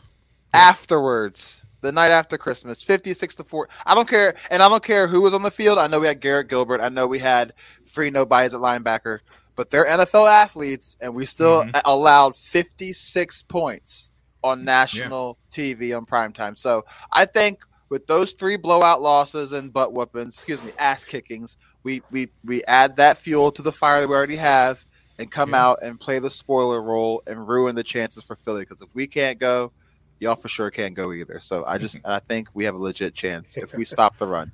[0.52, 1.64] afterwards.
[1.82, 3.68] The night after Christmas, 56 to 4.
[3.86, 4.34] I don't care.
[4.50, 5.78] And I don't care who was on the field.
[5.78, 6.82] I know we had Garrett Gilbert.
[6.82, 7.54] I know we had
[7.86, 9.20] free no buys at linebacker,
[9.56, 11.78] but they're NFL athletes, and we still mm-hmm.
[11.86, 14.10] allowed 56 points
[14.42, 15.64] on national yeah.
[15.64, 16.58] TV on primetime.
[16.58, 21.56] So I think with those three blowout losses and butt whoopings, excuse me, ass kickings,
[21.82, 24.84] we we we add that fuel to the fire that we already have
[25.18, 25.64] and come yeah.
[25.66, 28.62] out and play the spoiler role and ruin the chances for Philly.
[28.62, 29.72] Because if we can't go,
[30.18, 31.40] y'all for sure can't go either.
[31.40, 32.10] So I just mm-hmm.
[32.10, 34.52] I think we have a legit chance if we stop the run.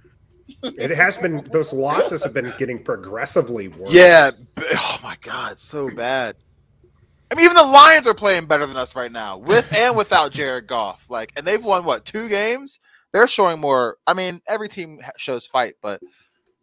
[0.62, 3.92] It has been those losses have been getting progressively worse.
[3.92, 4.30] Yeah.
[4.58, 6.36] Oh my god, so bad.
[7.30, 10.30] I mean, even the Lions are playing better than us right now, with and without
[10.30, 11.10] Jared Goff.
[11.10, 12.78] Like, and they've won what two games?
[13.12, 13.96] They're showing more.
[14.06, 16.00] I mean, every team shows fight, but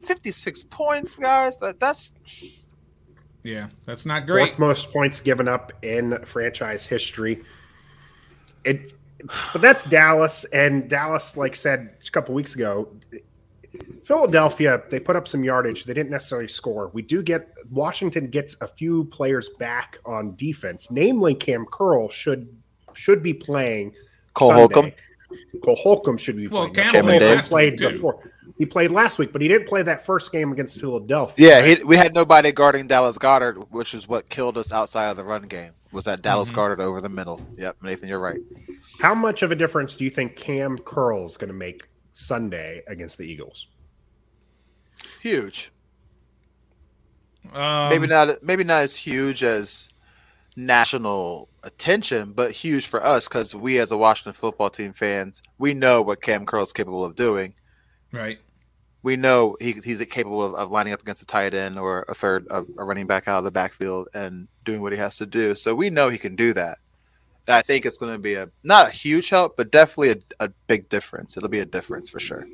[0.04, 1.58] 56 points, guys.
[1.58, 2.14] That, that's
[3.44, 4.50] yeah, that's not great.
[4.50, 7.44] Fourth most points given up in franchise history.
[8.64, 8.94] It,
[9.52, 12.90] but that's Dallas, and Dallas, like said a couple weeks ago,
[14.04, 15.84] Philadelphia they put up some yardage.
[15.86, 16.90] They didn't necessarily score.
[16.94, 22.48] We do get Washington gets a few players back on defense, namely Cam Curl should
[22.94, 23.94] should be playing.
[24.34, 24.62] Cole Sunday.
[24.62, 24.92] Holcomb.
[25.64, 26.90] Cole Holcomb should be well, playing.
[26.90, 28.32] Cam Holcomb played before.
[28.58, 31.48] He played last week, but he didn't play that first game against Philadelphia.
[31.48, 35.18] Yeah, he, we had nobody guarding Dallas Goedert, which is what killed us outside of
[35.18, 35.72] the run game.
[35.92, 36.60] Was that Dallas mm-hmm.
[36.60, 37.42] Goedert over the middle?
[37.58, 38.40] Yep, Nathan, you're right.
[39.00, 42.82] How much of a difference do you think Cam Curl is going to make Sunday
[42.88, 43.68] against the Eagles?
[45.22, 45.72] Huge.
[47.54, 48.42] Um, maybe not.
[48.42, 49.90] Maybe not as huge as
[50.56, 55.74] national attention, but huge for us because we, as a Washington football team fans, we
[55.74, 57.54] know what Cam Curl is capable of doing.
[58.14, 58.40] Right.
[59.02, 62.14] We know he, he's capable of, of, lining up against a tight end or a
[62.14, 65.26] third, a, a running back out of the backfield and doing what he has to
[65.26, 65.56] do.
[65.56, 66.78] So we know he can do that.
[67.48, 70.46] And I think it's going to be a not a huge help, but definitely a,
[70.46, 71.36] a big difference.
[71.36, 72.48] It'll be a difference for sure.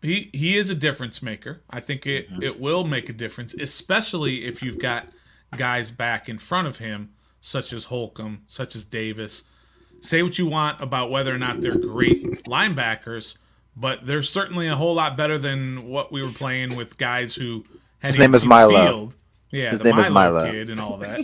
[0.00, 1.62] He he is a difference maker.
[1.68, 2.42] I think it mm-hmm.
[2.42, 5.08] it will make a difference, especially if you've got
[5.56, 9.44] guys back in front of him, such as Holcomb, such as Davis.
[10.00, 13.36] Say what you want about whether or not they're great linebackers,
[13.78, 17.64] but they're certainly a whole lot better than what we were playing with guys who
[18.00, 18.84] had his name is Milo.
[18.86, 19.16] Field.
[19.50, 21.20] Yeah, his name Milo is Milo kid and all that.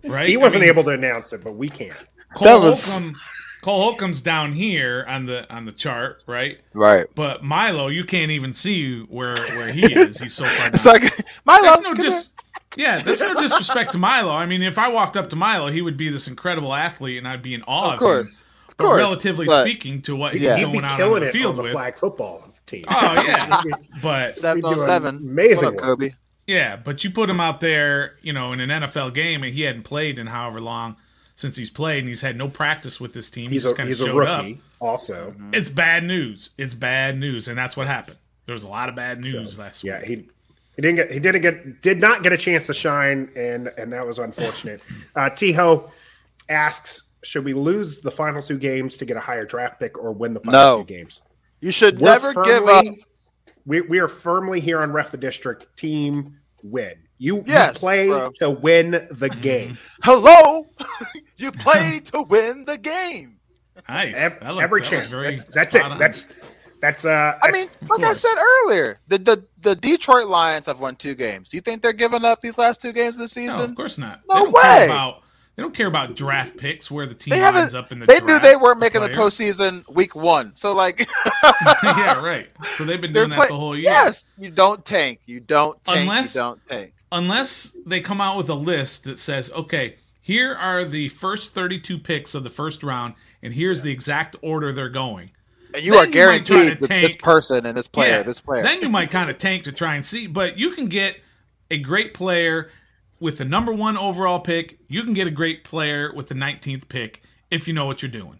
[0.04, 0.28] Right?
[0.28, 1.92] He wasn't I mean, able to announce it, but we can.
[2.34, 2.94] Cole was...
[2.94, 3.14] Holcomb,
[3.60, 6.58] Cole Holcomb's down here on the on the chart, right?
[6.72, 7.06] Right.
[7.14, 10.18] But Milo, you can't even see where where he is.
[10.18, 10.66] He's so far.
[10.70, 10.74] Down.
[10.74, 11.80] It's like Milo.
[11.80, 12.30] no dis-
[12.76, 14.30] yeah, there's no disrespect to Milo.
[14.30, 17.26] I mean, if I walked up to Milo, he would be this incredible athlete, and
[17.26, 18.40] I'd be in awe of, course.
[18.40, 18.47] Him.
[18.78, 18.98] Of course.
[18.98, 20.60] Relatively but, speaking to what he's yeah.
[20.60, 21.72] going out on the field on the with.
[21.72, 22.84] flag football team.
[22.88, 23.62] Oh yeah,
[24.02, 26.10] but seven on seven, amazing, up, Kobe.
[26.46, 29.62] Yeah, but you put him out there, you know, in an NFL game, and he
[29.62, 30.96] hadn't played in however long
[31.34, 33.50] since he's played, and he's had no practice with this team.
[33.50, 34.58] He's, he's a, he's a rookie, up.
[34.80, 35.34] also.
[35.52, 36.50] It's bad news.
[36.56, 38.18] It's bad news, and that's what happened.
[38.46, 40.08] There was a lot of bad news so, last yeah, week.
[40.08, 40.28] Yeah, he
[40.76, 43.92] he didn't get he didn't get did not get a chance to shine, and and
[43.92, 44.80] that was unfortunate.
[45.16, 45.90] uh, Tiho
[46.48, 50.12] asks, should we lose the final two games to get a higher draft pick, or
[50.12, 50.78] win the final no.
[50.82, 51.22] two games?
[51.60, 52.84] You should We're never firmly, give up.
[53.66, 55.66] We, we are firmly here on Ref the District.
[55.76, 56.94] Team win.
[57.18, 58.30] You, yes, you play bro.
[58.34, 59.76] to win the game.
[60.04, 60.66] Hello,
[61.36, 63.38] you play to win the game.
[63.88, 64.14] Nice.
[64.16, 65.10] Every, every chance.
[65.10, 65.82] That's, that's it.
[65.82, 65.98] On.
[65.98, 66.28] That's
[66.80, 67.38] that's uh.
[67.42, 71.50] I mean, like I said earlier, the, the the Detroit Lions have won two games.
[71.50, 73.56] Do you think they're giving up these last two games of the season?
[73.56, 74.20] No, of course not.
[74.30, 74.86] No way.
[74.86, 75.22] About,
[75.58, 78.06] they don't care about draft picks where the team they lines up in the.
[78.06, 78.20] Draft.
[78.20, 81.00] They knew they weren't making the postseason week one, so like.
[81.82, 82.48] yeah, right.
[82.62, 83.86] So they've been doing that the whole year.
[83.86, 85.18] Yes, you don't tank.
[85.26, 85.98] You don't tank.
[85.98, 90.54] Unless, you don't tank unless they come out with a list that says, okay, here
[90.54, 94.88] are the first 32 picks of the first round, and here's the exact order they're
[94.88, 95.30] going.
[95.74, 98.62] And you then are guaranteed you this person and this player, yeah, this player.
[98.62, 101.16] Then you might kind of tank to try and see, but you can get
[101.70, 102.70] a great player
[103.20, 104.78] with the number one overall pick.
[104.88, 108.10] You can get a great player with the 19th pick if you know what you're
[108.10, 108.38] doing.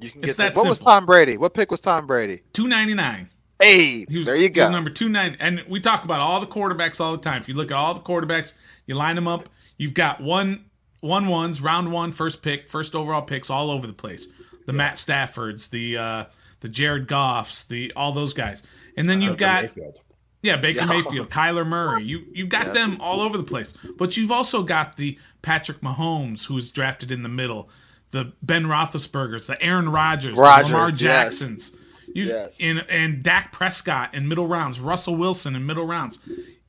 [0.00, 0.44] You can it's get that.
[0.54, 0.68] What simple.
[0.70, 1.36] was Tom Brady?
[1.36, 2.42] What pick was Tom Brady?
[2.52, 3.28] 299.
[3.60, 4.68] Hey, was, there you go.
[4.68, 7.40] number two nine, and we talk about all the quarterbacks all the time.
[7.40, 8.54] If you look at all the quarterbacks,
[8.86, 9.44] you line them up.
[9.76, 10.64] You've got one
[10.98, 14.26] one ones, round one, first pick, first overall picks all over the place.
[14.66, 14.78] The yeah.
[14.78, 16.24] Matt Staffords, the uh,
[16.58, 18.64] the Jared Goffs, the all those guys,
[18.96, 20.00] and then you've got Mayfield.
[20.42, 20.86] Yeah Baker yeah.
[20.86, 22.04] Mayfield, Kyler Murray.
[22.04, 22.72] You you've got yeah.
[22.72, 27.22] them all over the place, but you've also got the Patrick Mahomes, who's drafted in
[27.22, 27.70] the middle,
[28.10, 31.72] the Ben Roethlisberger's, the Aaron Rodgers, Rodgers the Lamar Jacksons.
[31.72, 31.78] Yes.
[32.14, 32.56] You yes.
[32.60, 36.18] and and Dak Prescott in middle rounds, Russell Wilson in middle rounds.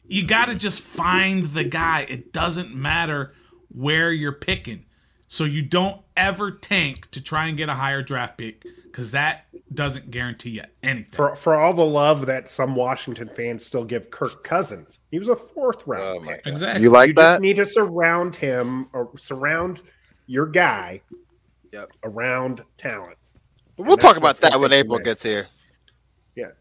[0.05, 2.01] You got to just find the guy.
[2.01, 3.33] It doesn't matter
[3.69, 4.85] where you're picking.
[5.27, 9.47] So you don't ever tank to try and get a higher draft pick because that
[9.73, 11.11] doesn't guarantee you anything.
[11.11, 15.29] For for all the love that some Washington fans still give Kirk Cousins, he was
[15.29, 16.45] a fourth round oh pick.
[16.45, 16.83] Exactly.
[16.83, 17.21] You like you that?
[17.21, 19.81] just need to surround him or surround
[20.27, 21.01] your guy
[21.71, 21.91] yep.
[22.03, 23.17] around talent.
[23.75, 25.47] But we'll talk about that when April gets here.
[26.35, 26.51] Yeah,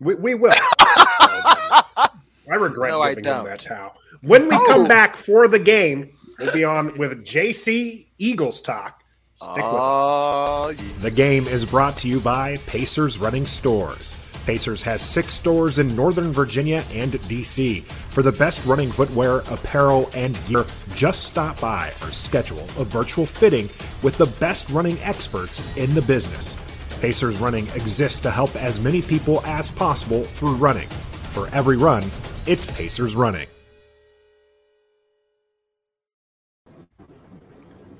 [0.00, 0.54] we, we will.
[0.80, 3.98] I regret no, giving I him that towel.
[4.22, 4.66] When we oh.
[4.66, 9.01] come back for the game, we'll be on with JC Eagles talk.
[9.42, 9.72] Stick with us.
[9.74, 14.16] Ah, the game is brought to you by Pacers Running Stores.
[14.46, 17.82] Pacers has six stores in Northern Virginia and DC.
[17.82, 23.26] For the best running footwear, apparel, and gear, just stop by or schedule a virtual
[23.26, 23.68] fitting
[24.02, 26.56] with the best running experts in the business.
[27.00, 30.88] Pacers Running exists to help as many people as possible through running.
[31.34, 32.04] For every run,
[32.46, 33.48] it's Pacers Running.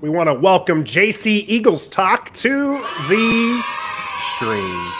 [0.03, 3.65] We want to welcome JC Eagles Talk to the
[4.35, 4.93] stream.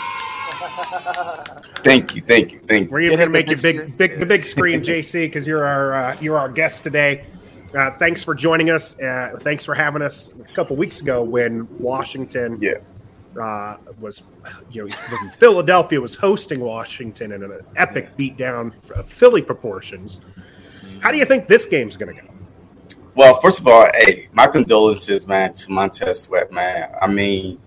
[1.83, 2.93] Thank you, thank you, thank you.
[2.93, 6.17] We're going to make you big, big, the big screen, JC, because you're our uh,
[6.21, 7.25] you're our guest today.
[7.75, 8.97] Uh, thanks for joining us.
[8.97, 12.75] Uh, thanks for having us a couple weeks ago when Washington yeah.
[13.37, 14.23] Uh, was,
[14.71, 14.95] you know,
[15.37, 18.29] Philadelphia was hosting Washington in an epic yeah.
[18.29, 20.21] beatdown of Philly proportions.
[21.01, 22.32] How do you think this game's going to go?
[23.15, 26.89] Well, first of all, hey, my condolences, man, to Montez Sweat, man.
[26.99, 27.59] I mean,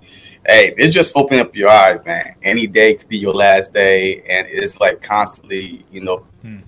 [0.44, 2.34] hey, it's just open up your eyes, man.
[2.42, 6.58] Any day could be your last day, and it's like constantly, you know, hmm.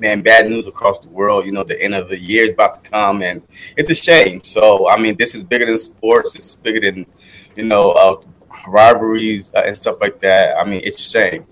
[0.00, 1.46] man, bad news across the world.
[1.46, 3.40] You know, the end of the year is about to come, and
[3.76, 4.42] it's a shame.
[4.42, 6.34] So, I mean, this is bigger than sports.
[6.34, 7.06] It's bigger than,
[7.54, 8.20] you know, uh,
[8.66, 10.56] rivalries uh, and stuff like that.
[10.58, 11.46] I mean, it's a shame.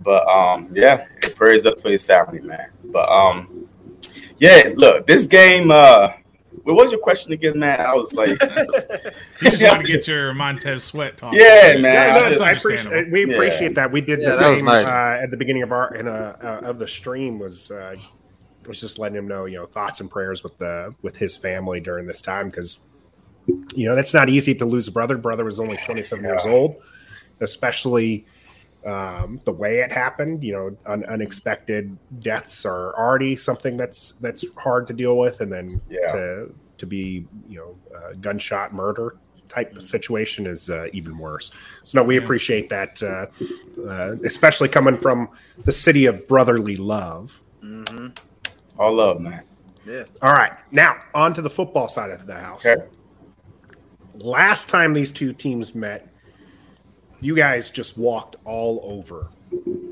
[0.00, 2.70] But um, yeah, prayers up for his family, man.
[2.86, 3.68] But um,
[4.38, 6.08] yeah, look, this game, uh,
[6.64, 7.80] what was your question again, man?
[7.80, 8.30] I was like,
[9.42, 11.34] you just want to get your Montez Sweat talk.
[11.34, 11.82] Yeah, man.
[11.82, 13.74] Yeah, no, I, I appreciate, we appreciate yeah.
[13.74, 13.92] that.
[13.92, 14.86] We did yeah, the same nice.
[14.86, 17.96] uh, at the beginning of our in a, uh, of the stream was uh,
[18.66, 21.80] was just letting him know, you know, thoughts and prayers with the with his family
[21.80, 22.78] during this time because
[23.74, 25.18] you know that's not easy to lose a brother.
[25.18, 26.30] Brother was only 27 yeah.
[26.30, 26.76] years old,
[27.40, 28.24] especially
[28.84, 30.42] um, the way it happened.
[30.44, 35.52] You know, un- unexpected deaths are already something that's that's hard to deal with, and
[35.52, 36.06] then yeah.
[36.08, 39.16] to to be you know gunshot murder
[39.48, 41.52] type situation is uh, even worse.
[41.82, 43.26] So no, we appreciate that, uh,
[43.88, 45.28] uh, especially coming from
[45.64, 47.42] the city of brotherly love.
[47.62, 48.08] Mm-hmm.
[48.78, 49.42] All love, man.
[49.86, 50.04] Yeah.
[50.22, 52.66] All right, now on to the football side of the house.
[52.66, 52.84] Okay.
[54.14, 56.08] Last time these two teams met,
[57.24, 59.30] you guys just walked all over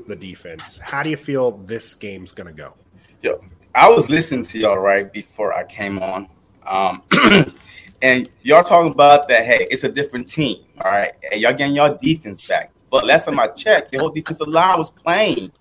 [0.07, 0.77] the defense.
[0.77, 2.75] How do you feel this game's going to go?
[3.23, 3.43] Yo,
[3.73, 6.29] I was listening to y'all right before I came on.
[6.67, 7.01] Um,
[8.03, 11.13] and y'all talking about that, hey, it's a different team, all right?
[11.31, 12.71] And y'all getting y'all defense back.
[12.91, 15.51] But last time I checked, your whole defensive line was playing.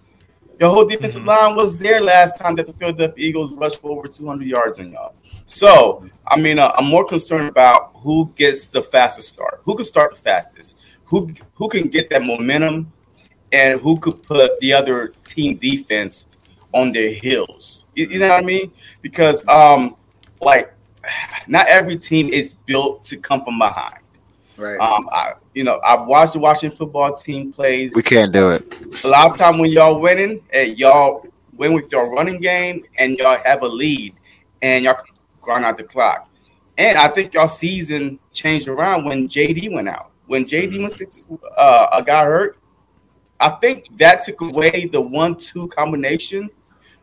[0.61, 1.31] Your whole defensive mm-hmm.
[1.31, 4.93] line was there last time that the Philadelphia Eagles rushed for over 200 yards on
[4.93, 5.15] y'all.
[5.47, 9.63] So, I mean, uh, I'm more concerned about who gets the fastest start.
[9.65, 10.79] Who can start the fastest?
[11.12, 12.90] Who who can get that momentum
[13.53, 16.27] and who could put the other team defense
[16.72, 17.85] on their heels.
[17.94, 18.72] You, you know what I mean?
[19.03, 19.94] Because um,
[20.40, 20.72] like
[21.46, 23.98] not every team is built to come from behind.
[24.57, 24.81] Right.
[24.81, 27.90] Um, I, you know, I've watched the Washington football team play.
[27.94, 29.05] We can't do it.
[29.05, 33.18] A lot of time when y'all winning, and y'all win with your running game, and
[33.18, 34.14] y'all have a lead,
[34.62, 35.03] and y'all
[35.42, 36.31] grind out the clock.
[36.79, 41.27] And I think y'all season changed around when JD went out when JD was
[41.59, 42.57] uh, got hurt,
[43.38, 46.49] I think that took away the one-two combination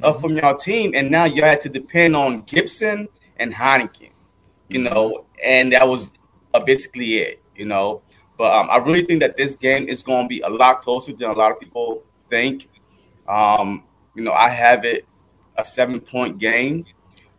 [0.02, 4.10] uh, from your team, and now you had to depend on Gibson and Heineken,
[4.68, 6.12] you know, and that was
[6.56, 8.02] uh, basically it, you know.
[8.36, 11.14] But um, I really think that this game is going to be a lot closer
[11.14, 12.68] than a lot of people think.
[13.28, 13.84] Um,
[14.16, 15.06] you know, I have it
[15.56, 16.84] a seven-point game,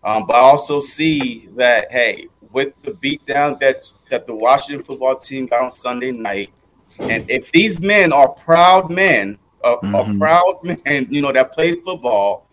[0.05, 5.17] um, but I also see that hey, with the beatdown that that the Washington football
[5.17, 6.51] team got on Sunday night,
[6.99, 9.95] and if these men are proud men, uh, mm-hmm.
[9.95, 12.47] are proud men, you know that play football,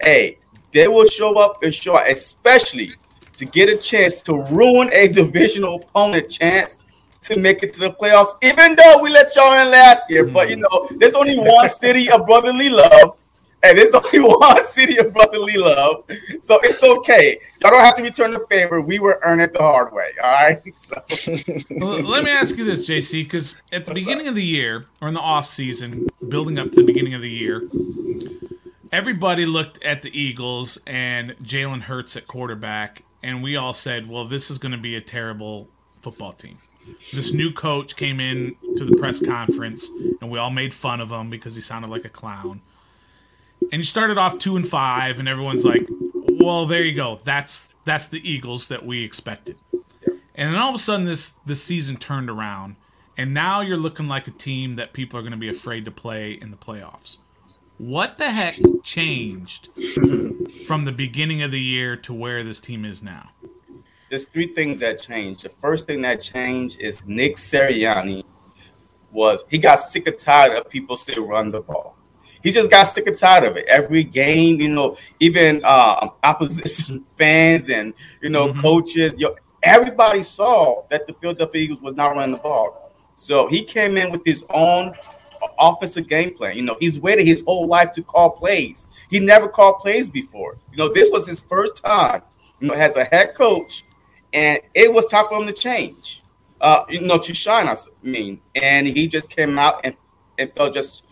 [0.00, 0.38] hey,
[0.72, 2.92] they will show up and show out, especially
[3.34, 6.78] to get a chance to ruin a divisional opponent chance
[7.22, 10.24] to make it to the playoffs, even though we let y'all in last year.
[10.24, 10.34] Mm-hmm.
[10.34, 13.16] But you know, there's only one city of brotherly love,
[13.62, 16.04] and there's only one city of brotherly love,
[16.40, 17.38] so it's okay.
[17.60, 18.80] Y'all don't have to return the favor.
[18.80, 20.10] We were earning it the hard way.
[20.22, 20.62] All right.
[20.78, 20.94] So.
[21.70, 24.30] let me ask you this, JC, because at the What's beginning that?
[24.30, 27.28] of the year or in the off season, building up to the beginning of the
[27.28, 27.68] year,
[28.90, 34.24] everybody looked at the Eagles and Jalen Hurts at quarterback, and we all said, "Well,
[34.24, 35.68] this is going to be a terrible
[36.00, 36.58] football team."
[37.12, 39.86] This new coach came in to the press conference,
[40.20, 42.62] and we all made fun of him because he sounded like a clown
[43.72, 45.86] and you started off two and five, and everyone's like,
[46.40, 47.20] "Well, there you go.
[47.24, 49.58] That's that's the Eagles that we expected."
[50.34, 52.76] And then all of a sudden, this this season turned around,
[53.16, 55.90] and now you're looking like a team that people are going to be afraid to
[55.90, 57.18] play in the playoffs.
[57.78, 59.70] What the heck changed
[60.66, 63.30] from the beginning of the year to where this team is now?
[64.10, 65.44] There's three things that changed.
[65.44, 68.24] The first thing that changed is Nick Sirianni
[69.12, 71.96] was he got sick and tired of people still run the ball
[72.42, 73.66] he just got sick and tired of it.
[73.66, 78.60] Every game, you know, even uh, opposition fans and you know mm-hmm.
[78.60, 82.92] coaches, you know, everybody saw that the Philadelphia Eagles was not running the ball.
[83.14, 84.94] So he came in with his own
[85.58, 86.56] offensive game plan.
[86.56, 88.86] You know, he's waited his whole life to call plays.
[89.10, 90.56] He never called plays before.
[90.70, 92.22] You know, this was his first time.
[92.60, 93.84] You know, as a head coach,
[94.32, 96.22] and it was time for him to change.
[96.60, 97.68] Uh, you know, to shine.
[97.68, 99.96] I mean, and he just came out and
[100.38, 101.04] and felt just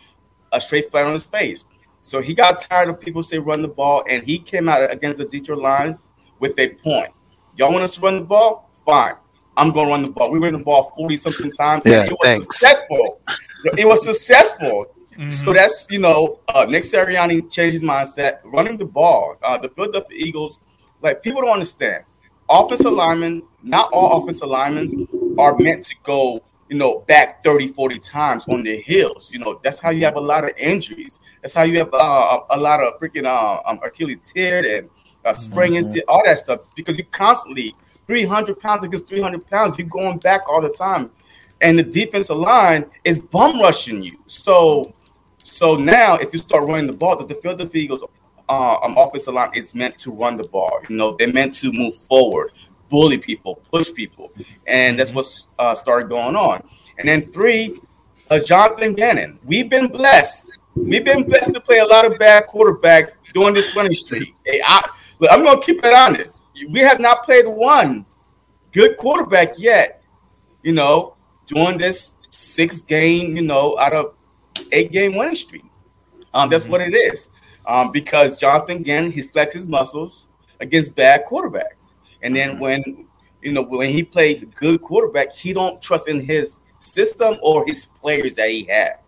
[0.53, 1.65] a straight flat on his face.
[2.03, 5.19] So he got tired of people say run the ball, and he came out against
[5.19, 6.03] the Detroit Lions
[6.39, 7.13] with a point.
[7.57, 8.71] Y'all want us to run the ball?
[8.87, 9.15] Fine.
[9.57, 10.31] I'm going to run the ball.
[10.31, 11.83] We ran the ball 40 something times.
[11.85, 12.47] Yeah, it was thanks.
[12.47, 13.21] successful.
[13.77, 14.87] It was successful.
[15.19, 15.31] Mm-hmm.
[15.33, 19.37] So that's, you know, uh, Nick Sirianni changed his mindset, running the ball.
[19.43, 20.61] Uh, the Philadelphia Eagles,
[21.03, 22.05] like, people don't understand.
[22.49, 27.99] Offensive linemen, not all offensive linemen are meant to go you know, back 30, 40
[27.99, 29.33] times on their heels.
[29.33, 31.21] You know, that's how you have a lot of injuries.
[31.43, 34.91] That's how you have uh, a lot of freaking uh, um, Achilles tear and
[35.25, 35.99] uh, spring mm-hmm.
[36.09, 37.75] all that stuff because you constantly
[38.07, 41.11] 300 pounds against 300 pounds, you're going back all the time.
[41.61, 44.19] And the defensive line is bum rushing you.
[44.27, 44.95] So,
[45.43, 48.03] so now if you start running the ball, the Philadelphia Eagles
[48.49, 50.81] uh, um, offensive line is meant to run the ball.
[50.89, 52.53] You know, they're meant to move forward,
[52.89, 54.33] bully people, push people,
[54.67, 55.27] and that's what
[55.59, 56.67] uh, started going on.
[56.99, 57.81] And then three,
[58.31, 59.39] uh, Jonathan Gannon.
[59.45, 60.51] We've been blessed.
[60.75, 64.35] We've been blessed to play a lot of bad quarterbacks during this winning streak.
[64.45, 64.89] Hey, I,
[65.31, 66.45] I'm going to keep it honest.
[66.71, 68.05] We have not played one
[68.73, 70.03] good quarterback yet.
[70.63, 74.15] You know, during this six game, you know, out of
[74.73, 75.65] eight game winning streak.
[76.35, 76.73] Um, that's mm-hmm.
[76.73, 77.31] what it is.
[77.67, 80.27] Um, because Jonathan Gannon, he flexes his muscles
[80.61, 81.93] against bad quarterbacks.
[82.23, 82.61] And then mm-hmm.
[82.61, 83.07] when
[83.43, 87.87] you know when he plays good quarterback, he don't trust in his system or his
[87.87, 88.99] players that he had.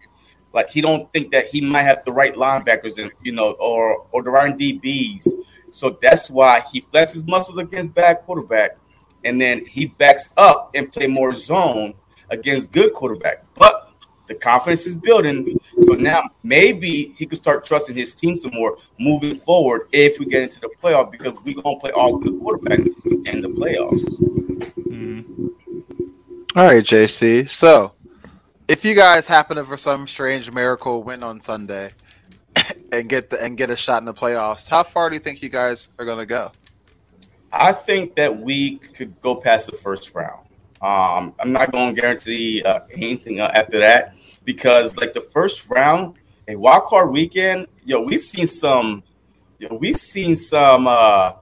[0.52, 4.06] Like he don't think that he might have the right linebackers and you know or
[4.12, 5.28] or the right DBs.
[5.70, 8.76] So that's why he flexes muscles against bad quarterback,
[9.24, 11.94] and then he backs up and play more zone
[12.30, 13.44] against good quarterback.
[13.54, 13.69] But
[14.30, 15.58] the confidence is building.
[15.84, 20.26] So now maybe he could start trusting his team some more moving forward if we
[20.26, 22.86] get into the playoff because we're gonna play all good quarterbacks
[23.28, 24.04] in the playoffs.
[24.86, 25.46] Mm-hmm.
[26.56, 27.50] All right, JC.
[27.50, 27.92] So
[28.68, 31.90] if you guys happen to for some strange miracle win on Sunday
[32.92, 35.42] and get the and get a shot in the playoffs, how far do you think
[35.42, 36.52] you guys are gonna go?
[37.52, 40.46] I think that we could go past the first round.
[40.82, 44.14] Um, I'm not going to guarantee uh, anything uh, after that
[44.44, 46.16] because, like the first round,
[46.48, 49.02] a wild card weekend, yo, we've seen some,
[49.58, 51.34] yo, we've seen some, uh,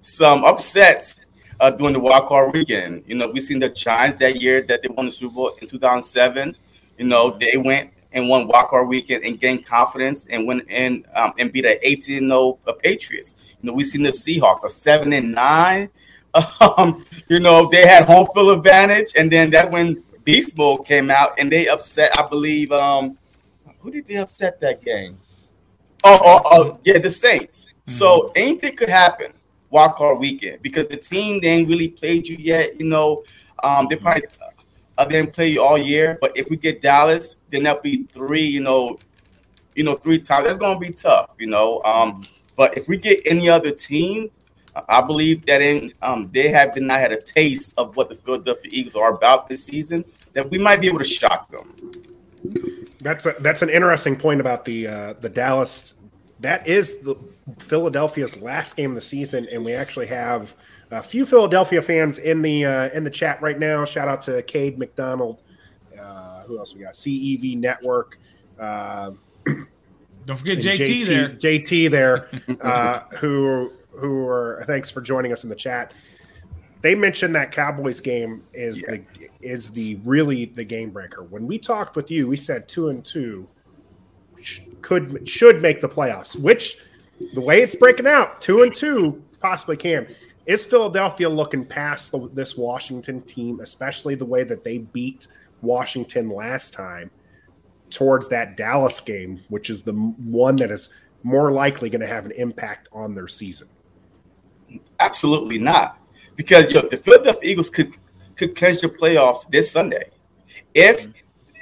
[0.00, 1.16] some upsets
[1.60, 3.04] uh, during the wild card weekend.
[3.06, 5.68] You know, we've seen the Giants that year that they won the Super Bowl in
[5.68, 6.56] 2007.
[6.98, 11.04] You know, they went and won wild card weekend and gained confidence and went and
[11.14, 13.34] um, and beat a 18 0 Patriots.
[13.60, 15.90] You know, we've seen the Seahawks a seven and nine
[16.60, 21.10] um, you know, they had home field advantage, and then that when Beast Mode came
[21.10, 23.16] out, and they upset, I believe, um,
[23.78, 25.16] who did they upset that game?
[26.04, 27.68] Oh, oh, oh yeah, the Saints.
[27.68, 27.92] Mm-hmm.
[27.92, 29.32] So anything could happen
[29.70, 32.78] wild card weekend because the team they ain't really played you yet.
[32.78, 33.22] You know,
[33.64, 34.24] um, they probably
[34.98, 36.18] uh, didn't play you all year.
[36.20, 38.44] But if we get Dallas, then that'll be three.
[38.44, 38.98] You know,
[39.76, 40.44] you know, three times.
[40.44, 41.30] That's gonna be tough.
[41.38, 44.30] You know, um, but if we get any other team,
[44.88, 48.70] I believe that in um, they have not had a taste of what the Philadelphia
[48.74, 50.04] Eagles are about this season.
[50.38, 51.74] That we might be able to shock them.
[53.00, 55.94] That's a, that's an interesting point about the uh, the Dallas.
[56.38, 57.16] That is the
[57.58, 60.54] Philadelphia's last game of the season, and we actually have
[60.92, 63.84] a few Philadelphia fans in the uh, in the chat right now.
[63.84, 65.42] Shout out to Cade McDonald.
[66.00, 66.92] Uh, who else we got?
[66.92, 68.20] CEV Network.
[68.60, 69.10] Uh,
[70.24, 71.28] Don't forget JT, JT, there.
[71.30, 72.28] JT there,
[72.60, 75.92] uh, who who are thanks for joining us in the chat.
[76.80, 78.96] They mentioned that Cowboys game is yeah.
[78.96, 81.24] the is the really the game breaker.
[81.24, 83.48] When we talked with you, we said two and two
[84.80, 86.38] could should make the playoffs.
[86.38, 86.78] Which
[87.34, 90.06] the way it's breaking out, two and two possibly can.
[90.46, 95.26] Is Philadelphia looking past the, this Washington team, especially the way that they beat
[95.60, 97.10] Washington last time,
[97.90, 100.88] towards that Dallas game, which is the one that is
[101.22, 103.68] more likely going to have an impact on their season?
[105.00, 105.98] Absolutely not.
[106.38, 107.92] Because yo, the Philadelphia Eagles could
[108.36, 110.08] could clinch the playoffs this Sunday.
[110.72, 111.08] If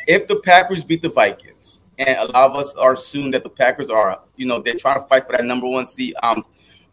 [0.07, 3.49] if the Packers beat the Vikings, and a lot of us are assuming that the
[3.49, 6.45] Packers are, you know, they're trying to fight for that number one seed, um,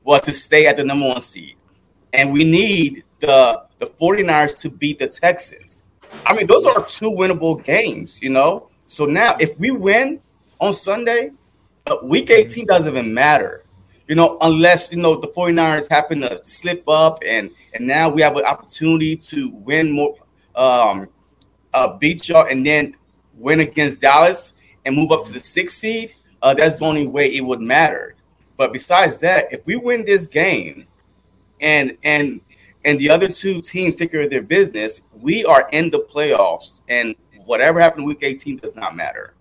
[0.06, 1.56] well, to stay at the number one seed.
[2.14, 5.84] And we need the the 49ers to beat the Texans.
[6.26, 8.70] I mean, those are two winnable games, you know.
[8.86, 10.22] So now if we win
[10.62, 11.32] on Sunday,
[12.02, 13.63] week 18 doesn't even matter
[14.14, 18.22] you know, unless, you know, the 49ers happen to slip up and and now we
[18.22, 20.16] have an opportunity to win more
[20.54, 21.10] um
[21.74, 22.96] uh beat y'all and then
[23.34, 24.54] win against Dallas
[24.86, 28.14] and move up to the sixth seed, uh, that's the only way it would matter.
[28.56, 30.86] But besides that, if we win this game
[31.60, 32.40] and and
[32.86, 36.82] and the other two teams take care of their business, we are in the playoffs.
[36.88, 39.34] And whatever happened week 18 does not matter.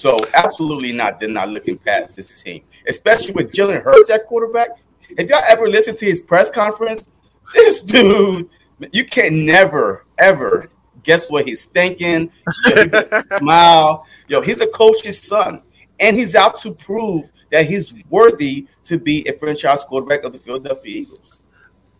[0.00, 1.20] So absolutely not.
[1.20, 4.70] They're not looking past this team, especially with Jalen Hurts at quarterback.
[5.10, 7.06] If y'all ever listen to his press conference,
[7.54, 8.48] this dude,
[8.92, 10.70] you can never ever
[11.02, 12.32] guess what he's thinking.
[12.64, 12.84] Yo,
[13.38, 14.06] smile.
[14.26, 15.60] Yo, he's a coach's son,
[15.98, 20.38] and he's out to prove that he's worthy to be a franchise quarterback of the
[20.38, 21.42] Philadelphia Eagles.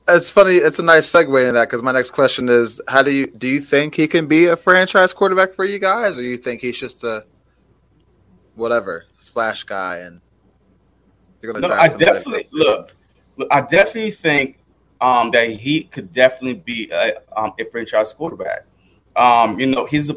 [0.08, 0.52] It's funny.
[0.52, 3.46] It's a nice segue in that because my next question is: How do you do
[3.46, 6.78] you think he can be a franchise quarterback for you guys, or you think he's
[6.78, 7.26] just a
[8.54, 10.20] whatever splash guy, and
[11.42, 11.68] you're gonna.
[11.68, 12.94] No, I definitely look,
[13.36, 13.48] look.
[13.50, 14.58] I definitely think
[15.00, 18.66] um, that he could definitely be a, um, a franchise quarterback.
[19.16, 20.16] Um, you know, he's a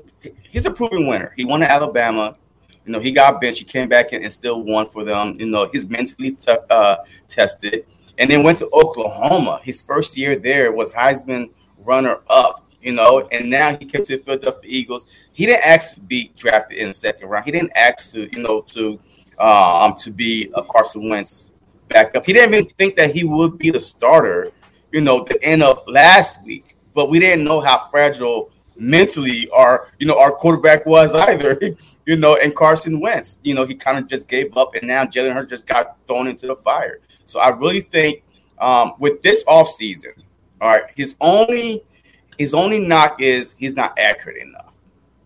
[0.49, 1.33] he's a proven winner.
[1.35, 2.37] He won at Alabama.
[2.85, 3.59] You know, he got benched.
[3.59, 5.37] He came back and, and still won for them.
[5.39, 7.85] You know, he's mentally t- uh, tested.
[8.17, 9.61] And then went to Oklahoma.
[9.63, 12.62] His first year there was Heisman runner up.
[12.83, 15.07] You know, and now he came to Philadelphia Eagles.
[15.31, 17.45] He didn't ask to be drafted in the second round.
[17.45, 18.99] He didn't ask to, you know, to
[19.39, 21.53] um to be a Carson Wentz
[21.87, 22.25] backup.
[22.25, 24.51] He didn't even think that he would be the starter.
[24.91, 29.89] You know, the end of last week, but we didn't know how fragile mentally our
[29.99, 31.59] you know our quarterback was either.
[32.05, 35.05] you know, and Carson Wentz, you know, he kind of just gave up, and now
[35.05, 36.99] Jalen Hurts just got thrown into the fire.
[37.23, 38.23] So I really think
[38.59, 40.21] um, with this offseason,
[40.59, 41.83] all right, his only
[42.37, 44.75] his only knock is he's not accurate enough.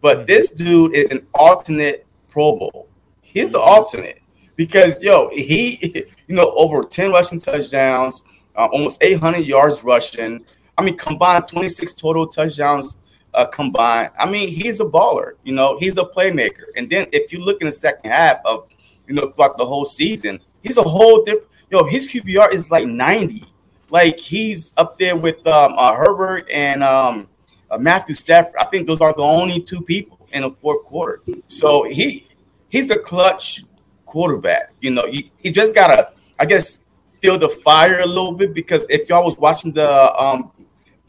[0.02, 0.26] But mm-hmm.
[0.28, 2.88] this dude is an alternate Pro Bowl.
[3.22, 4.22] He's the alternate
[4.56, 8.24] because yo, he you know over ten rushing touchdowns,
[8.56, 10.46] uh, almost 800 yards rushing.
[10.78, 12.98] I mean, combined 26 total touchdowns
[13.34, 14.12] uh, combined.
[14.20, 15.34] I mean, he's a baller.
[15.44, 16.66] You know, he's a playmaker.
[16.76, 18.68] And then if you look in the second half of,
[19.08, 21.48] you know, throughout the whole season, he's a whole different.
[21.70, 23.44] Yo, his QBR is like 90.
[23.90, 27.30] Like he's up there with um, uh, Herbert and um,
[27.72, 28.56] uh, Matthew Stafford.
[28.60, 31.22] I think those are the only two people in the fourth quarter.
[31.48, 32.28] So he
[32.70, 33.64] he's a clutch
[34.06, 34.74] quarterback.
[34.82, 36.82] You know, he, he just gotta, I guess,
[37.22, 40.52] feel the fire a little bit because if y'all was watching the um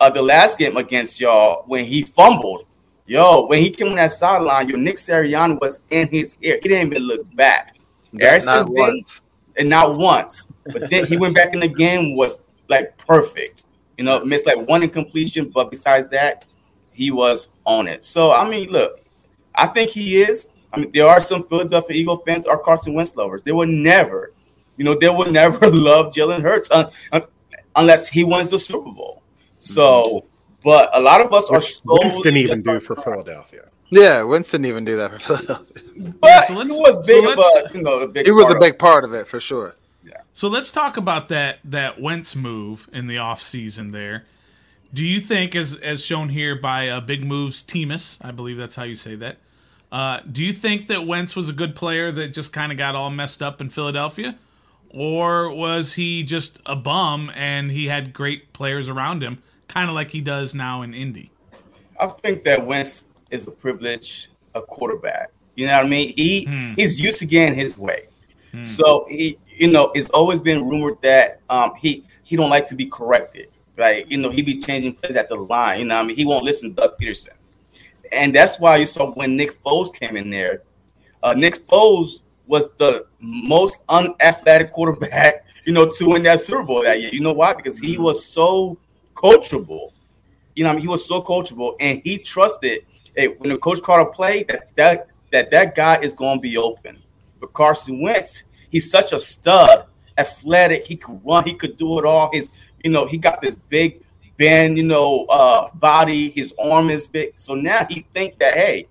[0.01, 2.65] uh, the last game against y'all when he fumbled.
[3.07, 6.59] Yo, when he came on that sideline, your Nick Sirianni was in his ear.
[6.63, 7.77] He didn't even look back.
[8.21, 9.23] Ever not then, once.
[9.57, 10.53] and not once.
[10.67, 12.37] But then he went back in the game was
[12.69, 13.65] like perfect.
[13.97, 16.45] You know, missed like one incompletion, but besides that,
[16.93, 18.05] he was on it.
[18.05, 19.01] So I mean, look,
[19.55, 20.51] I think he is.
[20.73, 23.43] I mean, there are some Philadelphia Eagle fans or Carson Wentz lovers.
[23.43, 24.33] They would never,
[24.77, 27.25] you know, they would never love Jalen Hurts un- un-
[27.75, 29.23] unless he wins the Super Bowl.
[29.61, 30.27] So,
[30.63, 31.97] but a lot of us Which are.
[32.01, 33.71] Winston even do for Philadelphia.
[33.91, 35.83] Yeah, Winston even do that for Philadelphia.
[36.21, 38.27] But yeah, so was big so of a, you know, a big.
[38.27, 39.75] He was a big part of it for sure.
[40.33, 44.25] So let's talk about that that Wentz move in the off season there.
[44.93, 48.75] Do you think, as as shown here by uh, Big Moves Teamus, I believe that's
[48.75, 49.39] how you say that.
[49.91, 52.95] Uh, do you think that Wentz was a good player that just kind of got
[52.95, 54.39] all messed up in Philadelphia,
[54.91, 59.95] or was he just a bum and he had great players around him, kind of
[59.95, 61.31] like he does now in Indy?
[61.99, 65.31] I think that Wentz is a privilege, a quarterback.
[65.55, 66.15] You know what I mean?
[66.17, 66.75] He hmm.
[66.75, 68.07] he's used to getting his way.
[68.53, 68.63] Hmm.
[68.63, 72.75] So he, you know, it's always been rumored that um, he he don't like to
[72.75, 73.49] be corrected.
[73.77, 74.09] Right?
[74.11, 75.81] You know, he be changing plays at the line.
[75.81, 77.35] You know, I mean, he won't listen to Doug Pederson,
[78.11, 80.63] and that's why you saw when Nick Foles came in there.
[81.23, 86.83] Uh, Nick Foles was the most unathletic quarterback, you know, to win that Super Bowl
[86.83, 87.11] that year.
[87.13, 87.55] You know why?
[87.55, 88.79] Because he was so
[89.15, 89.93] coachable.
[90.57, 92.85] You know, I mean, he was so coachable, and he trusted.
[93.15, 96.41] Hey, when the coach called a play, that that that that guy is going to
[96.41, 96.99] be open.
[97.41, 100.87] But Carson Wentz, he's such a stud, athletic.
[100.87, 101.45] He could run.
[101.45, 102.31] He could do it all.
[102.33, 102.49] His,
[102.83, 104.03] you know, he got this big
[104.37, 106.31] bend, you know, uh, body.
[106.31, 107.33] His arm is big.
[107.37, 108.89] So now he think that, hey,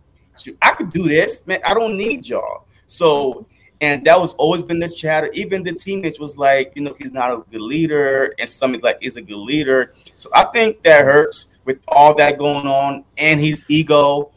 [0.61, 1.59] I could do this, man.
[1.65, 2.65] I don't need y'all.
[2.88, 3.47] So,
[3.82, 5.32] and that was always been the chatter.
[5.34, 8.84] Even the teammates was like, you know, he's not a good leader, and some somebody's
[8.84, 9.93] like, he's a good leader.
[10.15, 14.32] So I think that hurts with all that going on and his ego.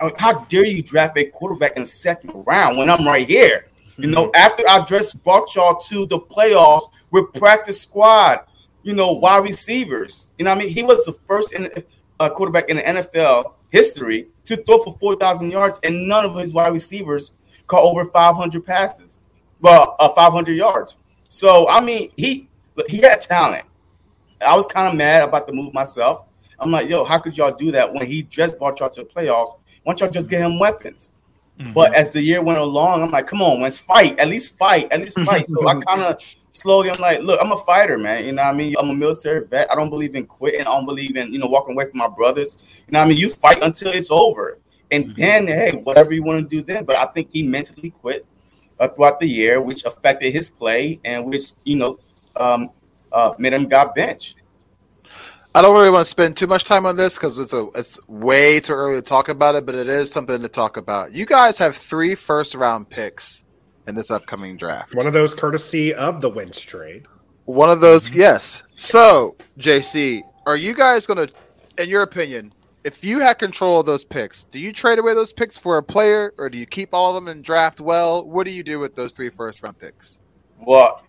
[0.00, 3.26] I mean, how dare you draft a quarterback in the second round when I'm right
[3.26, 3.68] here?
[3.96, 4.36] You know, mm-hmm.
[4.36, 8.40] after I just brought y'all to the playoffs with practice squad,
[8.82, 10.32] you know, wide receivers.
[10.38, 11.70] You know, I mean, he was the first in,
[12.20, 16.52] uh, quarterback in the NFL history to throw for 4,000 yards, and none of his
[16.52, 17.32] wide receivers
[17.66, 19.20] caught over 500 passes,
[19.60, 20.96] well, uh, 500 yards.
[21.28, 22.48] So I mean, he
[22.88, 23.64] he had talent.
[24.40, 26.26] I was kind of mad about the move myself.
[26.58, 29.08] I'm like, yo, how could y'all do that when he just brought y'all to the
[29.08, 29.58] playoffs?
[29.82, 31.10] Why don't y'all just get him weapons?
[31.58, 31.72] Mm-hmm.
[31.72, 34.18] But as the year went along, I'm like, come on, let's fight.
[34.18, 34.90] At least fight.
[34.90, 35.46] At least fight.
[35.46, 36.18] so I kind of
[36.50, 38.24] slowly, I'm like, look, I'm a fighter, man.
[38.24, 38.74] You know what I mean?
[38.78, 39.70] I'm a military vet.
[39.70, 40.62] I don't believe in quitting.
[40.62, 42.58] I don't believe in, you know, walking away from my brothers.
[42.86, 43.18] You know what I mean?
[43.18, 44.58] You fight until it's over.
[44.90, 45.20] And mm-hmm.
[45.20, 46.84] then, hey, whatever you want to do then.
[46.84, 48.26] But I think he mentally quit
[48.80, 51.98] uh, throughout the year, which affected his play and which, you know,
[52.36, 52.70] um,
[53.12, 54.36] uh, made him got benched.
[55.56, 58.00] I don't really want to spend too much time on this because it's a it's
[58.08, 61.12] way too early to talk about it, but it is something to talk about.
[61.12, 63.44] You guys have three first round picks
[63.86, 64.96] in this upcoming draft.
[64.96, 67.06] One of those courtesy of the Wentz trade.
[67.44, 68.18] One of those, mm-hmm.
[68.18, 68.64] yes.
[68.76, 71.32] So, JC, are you guys going to,
[71.80, 72.52] in your opinion,
[72.82, 75.82] if you had control of those picks, do you trade away those picks for a
[75.84, 78.26] player, or do you keep all of them and draft well?
[78.26, 80.20] What do you do with those three first round picks?
[80.66, 81.02] Well,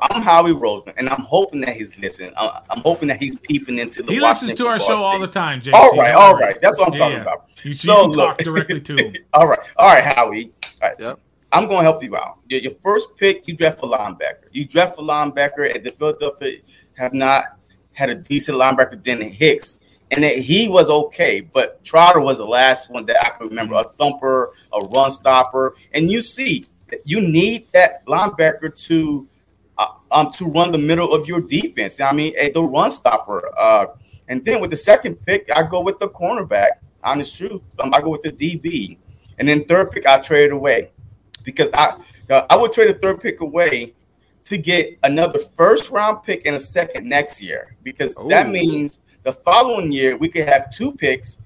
[0.00, 2.32] I'm Howie Roseman, and I'm hoping that he's listening.
[2.36, 4.12] I'm hoping that he's peeping into the.
[4.12, 5.02] He listens to our show team.
[5.02, 5.74] all the time, JC.
[5.74, 6.60] All right, all right.
[6.60, 7.22] That's what I'm yeah, talking yeah.
[7.22, 7.50] about.
[7.64, 9.14] You, so you look directly to him.
[9.34, 10.52] all right, all right, Howie.
[10.80, 10.94] Right.
[10.98, 11.20] Yep.
[11.52, 12.38] I'm going to help you out.
[12.48, 14.44] Your, your first pick, you draft a linebacker.
[14.52, 16.58] You draft a linebacker, and the Philadelphia
[16.96, 17.44] have not
[17.92, 19.80] had a decent linebacker than Hicks,
[20.10, 21.40] and that he was okay.
[21.40, 23.96] But Trotter was the last one that I can remember a mm-hmm.
[23.96, 26.66] thumper, a run stopper, and you see,
[27.04, 29.28] you need that linebacker to
[29.78, 32.00] uh, um to run the middle of your defense.
[32.00, 33.50] I mean, a, the run stopper.
[33.58, 33.86] Uh,
[34.28, 36.70] and then with the second pick, I go with the cornerback.
[37.02, 38.98] Honest truth, um, I go with the DB,
[39.38, 40.90] and then third pick, I trade away
[41.44, 41.96] because I
[42.28, 43.94] uh, I would trade a third pick away
[44.44, 48.28] to get another first round pick and a second next year because Ooh.
[48.28, 51.38] that means the following year we could have two picks,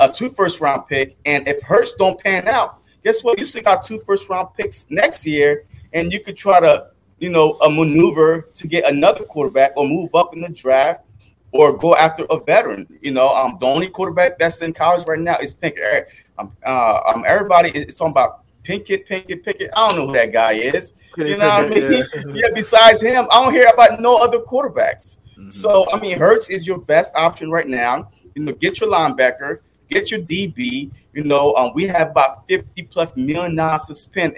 [0.00, 3.38] a two first round pick, and if Hurts don't pan out, guess what?
[3.38, 6.88] You still got two first round picks next year, and you could try to
[7.20, 11.04] you know a maneuver to get another quarterback or move up in the draft
[11.52, 12.98] or go after a veteran.
[13.00, 16.08] You know, um, the only quarterback that's in college right now is Pinkett.
[16.36, 19.70] Um, uh, um, everybody is talking about Pinkett, Pinkett, Pinkett.
[19.76, 20.92] I don't know who that guy is.
[21.16, 21.92] You know what I mean?
[21.92, 22.04] Yeah.
[22.34, 22.48] yeah.
[22.54, 25.18] Besides him, I don't hear about no other quarterbacks.
[25.38, 25.50] Mm-hmm.
[25.50, 28.10] So I mean, Hurts is your best option right now.
[28.34, 30.90] You know, get your linebacker, get your DB.
[31.12, 34.34] You know, um, we have about fifty plus million dollars to spend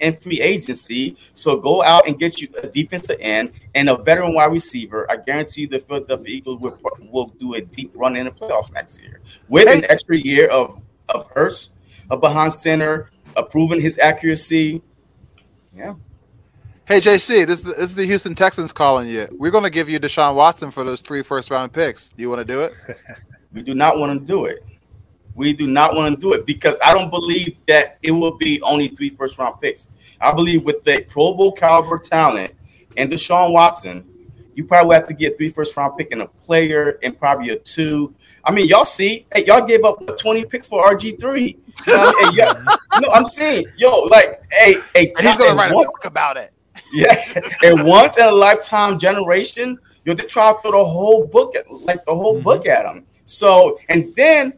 [0.00, 1.16] in free agency.
[1.34, 5.10] So go out and get you a defensive end and a veteran wide receiver.
[5.10, 6.78] I guarantee you the Philadelphia Eagles will,
[7.10, 10.80] will do a deep run in the playoffs next year with an extra year of
[11.08, 11.70] of Hurts,
[12.10, 14.82] a behind center, approving his accuracy.
[15.72, 15.94] Yeah.
[16.86, 19.28] Hey JC, this is, this is the Houston Texans calling you.
[19.38, 22.10] We're going to give you Deshaun Watson for those three first round picks.
[22.10, 22.72] Do you want to do it?
[23.52, 24.64] we do not want to do it.
[25.40, 28.60] We do not want to do it because I don't believe that it will be
[28.60, 29.88] only three first round picks.
[30.20, 32.52] I believe with the Pro Bowl caliber talent
[32.98, 34.06] and Deshaun Watson,
[34.54, 37.56] you probably have to get three first round pick and a player and probably a
[37.56, 38.14] two.
[38.44, 41.56] I mean, y'all see, hey, y'all gave up 20 picks for RG3.
[41.88, 42.66] Um,
[43.00, 46.52] no, I'm saying, yo, like, hey, hey, he's gonna write once, a book about it.
[46.92, 47.16] Yeah,
[47.62, 51.56] and once in a lifetime generation, you know, they try to throw the whole book,
[51.56, 52.42] at, like the whole mm-hmm.
[52.42, 53.06] book at him.
[53.24, 54.54] So, and then,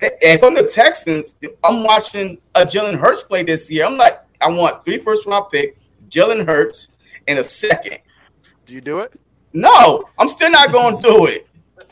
[0.00, 3.84] and from the Texans, I'm watching a Jalen Hurts play this year.
[3.84, 5.76] I'm like, I want three first round pick,
[6.08, 6.88] Jalen Hurts,
[7.26, 7.98] and a second.
[8.66, 9.18] Do you do it?
[9.52, 11.48] No, I'm still not going to do it.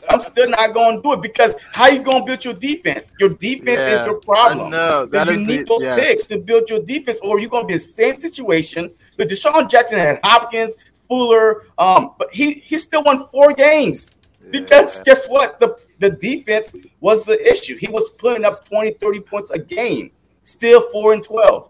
[0.09, 3.13] I'm still not going to do it because how you going to build your defense?
[3.19, 4.69] Your defense yeah, is your problem.
[4.69, 5.99] No, that you need the, those yes.
[5.99, 8.91] picks to build your defense, or you're going to be in the same situation.
[9.17, 10.77] But Deshaun Jackson had Hopkins,
[11.07, 14.09] Fuller, um, but he he still won four games
[14.51, 15.59] because guess what?
[15.59, 17.77] The the defense was the issue.
[17.77, 20.11] He was putting up 20, 30 points a game,
[20.43, 21.69] still four and 12.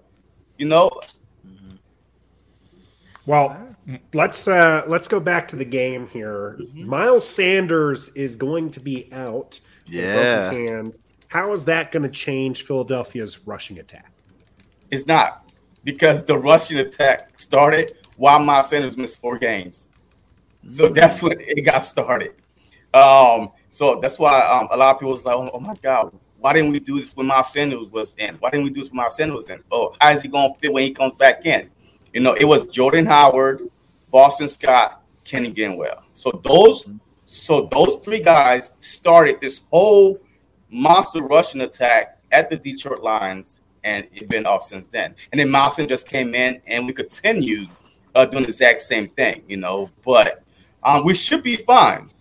[0.58, 0.90] You know.
[3.28, 3.76] Well,
[4.14, 6.58] let's uh, let's go back to the game here.
[6.60, 6.88] Mm-hmm.
[6.88, 9.60] Miles Sanders is going to be out.
[9.86, 10.50] Yeah.
[10.50, 14.12] And how is that going to change Philadelphia's rushing attack?
[14.90, 15.48] It's not
[15.84, 19.90] because the rushing attack started while Miles Sanders missed four games.
[20.70, 22.34] So that's when it got started.
[22.94, 26.54] Um, so that's why um, a lot of people was like, "Oh my God, why
[26.54, 28.36] didn't we do this when Miles Sanders was in?
[28.36, 29.64] Why didn't we do this when Miles Sanders was in?
[29.72, 31.72] Oh, how is he going to fit when he comes back in?
[32.14, 33.68] You know, it was Jordan Howard,
[34.12, 36.04] Boston Scott, Kenny Gainwell.
[36.14, 36.86] So those,
[37.26, 40.20] so those three guys started this whole
[40.70, 45.16] monster rushing attack at the Detroit Lions, and it's been off since then.
[45.32, 47.70] And then Miles just came in, and we continued
[48.14, 49.44] uh, doing the exact same thing.
[49.48, 50.44] You know, but
[50.84, 52.12] um, we should be fine.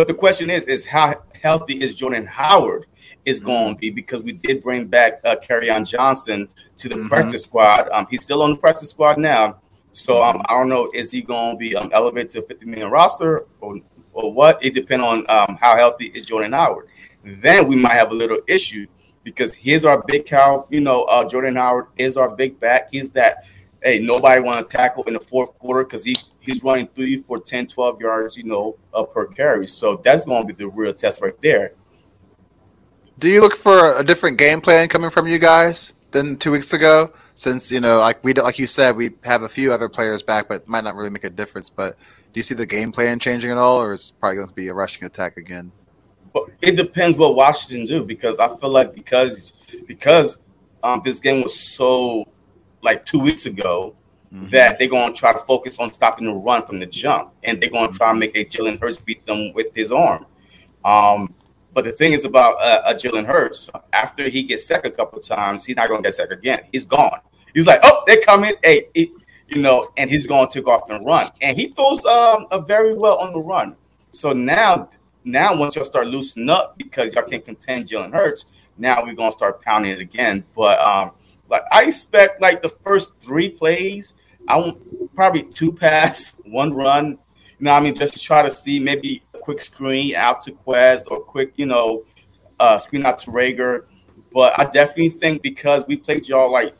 [0.00, 2.86] But the question is, is how healthy is Jordan Howard
[3.26, 3.46] is mm-hmm.
[3.46, 6.48] going to be because we did bring back uh, Kerryon Johnson
[6.78, 7.08] to the mm-hmm.
[7.08, 7.86] practice squad.
[7.92, 9.60] Um, he's still on the practice squad now.
[9.92, 12.64] So um, I don't know, is he going to be um, elevated to a 50
[12.64, 13.76] million roster or,
[14.14, 14.64] or what?
[14.64, 16.88] It depends on um, how healthy is Jordan Howard.
[17.22, 18.86] Then we might have a little issue
[19.22, 20.66] because here's our big cow.
[20.70, 22.88] You know, uh, Jordan Howard is our big back.
[22.90, 23.44] He's that,
[23.82, 26.16] hey, nobody want to tackle in the fourth quarter because he,
[26.50, 29.66] he's running three for 10, 12 yards, you know, uh, per carry.
[29.66, 31.72] So that's going to be the real test right there.
[33.18, 36.72] Do you look for a different game plan coming from you guys than two weeks
[36.72, 37.12] ago?
[37.34, 40.48] Since you know, like we like you said, we have a few other players back,
[40.48, 41.70] but might not really make a difference.
[41.70, 41.96] But
[42.32, 44.68] do you see the game plan changing at all, or is probably going to be
[44.68, 45.72] a rushing attack again?
[46.32, 49.52] Well, it depends what Washington do because I feel like because
[49.86, 50.38] because
[50.82, 52.26] um, this game was so
[52.82, 53.94] like two weeks ago
[54.32, 54.48] mm-hmm.
[54.50, 57.60] that they're going to try to focus on stopping the run from the jump, and
[57.60, 60.26] they're going to try to make a Jalen Hurts beat them with his arm.
[60.84, 61.34] Um,
[61.72, 65.20] but the thing is about uh, uh, Jalen Hurts, after he gets sacked a couple
[65.20, 66.62] times, he's not going to get sacked again.
[66.72, 67.20] He's gone.
[67.54, 68.54] He's like, oh, they're coming.
[68.62, 71.30] Hey, you know, and he's going to take off and run.
[71.40, 73.76] And he throws um, a very well on the run.
[74.12, 74.90] So now,
[75.24, 78.46] now once y'all start loosening up because y'all can't contend Jalen Hurts,
[78.78, 80.44] now we're going to start pounding it again.
[80.56, 81.12] But um,
[81.50, 84.14] Like I expect like the first three plays,
[84.48, 87.18] I want probably two pass, one run.
[87.58, 90.52] You know, I mean, just to try to see maybe a quick screen out to
[90.52, 92.04] Quez or quick, you know,
[92.58, 93.84] uh, screen out to Reagor.
[94.32, 96.74] But I definitely think because we played y'all like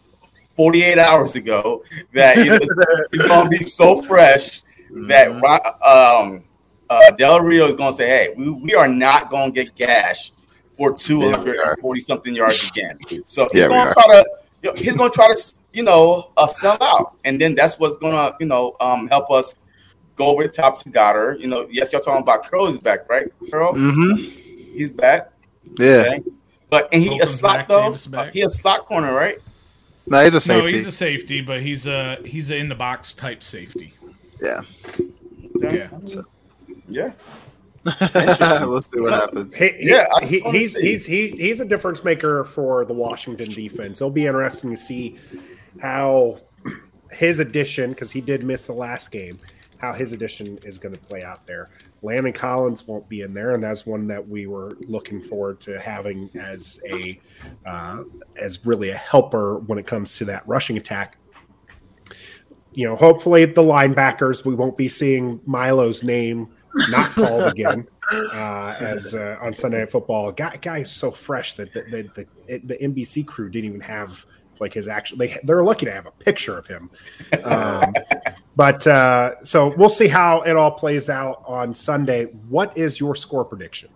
[0.54, 1.82] 48 hours ago
[2.12, 2.36] that
[3.12, 6.26] it's, going to be so fresh that mm-hmm.
[6.28, 6.44] um,
[6.88, 9.74] uh, Del Rio is going to say, "Hey, we, we are not going to get
[9.74, 10.34] gashed
[10.76, 15.10] for 240 yeah, something yards again." So he's yeah, going to try to he's going
[15.10, 18.46] to try to you know uh, sell out, and then that's what's going to you
[18.46, 19.54] know um, help us
[20.16, 21.40] go over the top to Goedert.
[21.40, 23.28] You know, yes, y'all talking about Curl is back, right?
[23.50, 24.16] Curl, mm-hmm.
[24.76, 25.32] he's back.
[25.78, 26.22] Yeah, okay.
[26.68, 27.94] but and he a slot though.
[28.12, 29.38] Uh, he a slot corner, right?
[30.06, 30.72] No, he's a safety.
[30.72, 33.94] No, he's a safety, but he's a he's a in the box type safety.
[34.42, 34.62] Yeah.
[35.60, 35.88] Yeah.
[36.06, 36.24] So.
[36.88, 37.12] Yeah.
[38.66, 39.56] we'll see what happens.
[39.56, 44.00] He, he, yeah, he, he's he's he, he's a difference maker for the Washington defense.
[44.00, 45.18] It'll be interesting to see
[45.80, 46.38] how
[47.10, 49.38] his addition, because he did miss the last game,
[49.78, 51.70] how his addition is going to play out there.
[52.02, 55.78] Landon Collins won't be in there, and that's one that we were looking forward to
[55.78, 57.20] having as a
[57.66, 58.04] uh,
[58.36, 61.16] as really a helper when it comes to that rushing attack
[62.72, 66.48] you know, hopefully the linebackers, we won't be seeing Milo's name
[66.88, 70.32] not called again uh, as uh, on Sunday Night Football.
[70.32, 74.24] Guy, guy so fresh that the the, the, the NBC crew didn't even have
[74.60, 75.18] like his actual.
[75.18, 76.90] They they're lucky to have a picture of him.
[77.44, 77.94] Um,
[78.56, 82.24] but uh, so we'll see how it all plays out on Sunday.
[82.48, 83.90] What is your score prediction?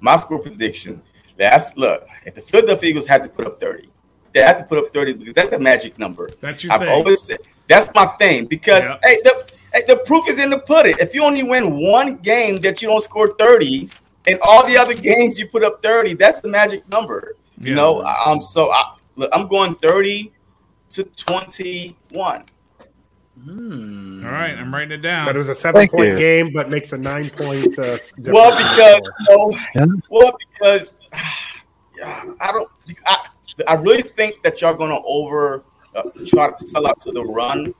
[0.00, 1.02] My score prediction.
[1.38, 3.90] Last look, if the Philadelphia Eagles had to put up thirty,
[4.32, 6.30] they have to put up thirty because that's the magic number.
[6.40, 6.88] That's your I've thing.
[6.88, 7.38] always said
[7.68, 9.00] that's my thing because yep.
[9.02, 10.94] hey, the, hey, the proof is in the pudding.
[11.00, 13.88] If you only win one game that you don't score 30,
[14.26, 17.36] and all the other games you put up 30, that's the magic number.
[17.58, 17.70] Yeah.
[17.70, 20.32] You know, um, so I, look, I'm going 30
[20.90, 22.44] to 21.
[23.42, 24.24] Hmm.
[24.24, 25.26] All right, I'm writing it down.
[25.26, 26.16] But it was a seven Thank point you.
[26.18, 27.78] game, but makes a nine point.
[27.78, 27.96] Uh,
[28.26, 29.86] well, because you know, yeah.
[30.10, 30.96] well, because
[31.96, 32.68] yeah, I don't.
[33.06, 33.28] I,
[33.66, 37.74] I really think that y'all gonna over uh, try to sell out to the run,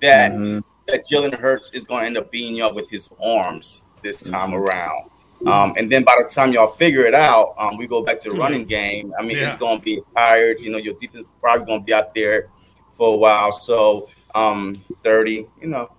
[0.00, 0.60] that mm-hmm.
[0.88, 4.50] that Jalen Hurts is going to end up beating y'all with his arms this time
[4.50, 4.62] mm-hmm.
[4.62, 5.10] around.
[5.46, 8.30] Um, and then by the time y'all figure it out, um, we go back to
[8.30, 9.14] the running game.
[9.18, 9.48] I mean, yeah.
[9.48, 10.60] it's going to be tired.
[10.60, 12.48] You know, your defense probably going to be out there
[12.92, 13.50] for a while.
[13.50, 15.90] So, um, 30, you know,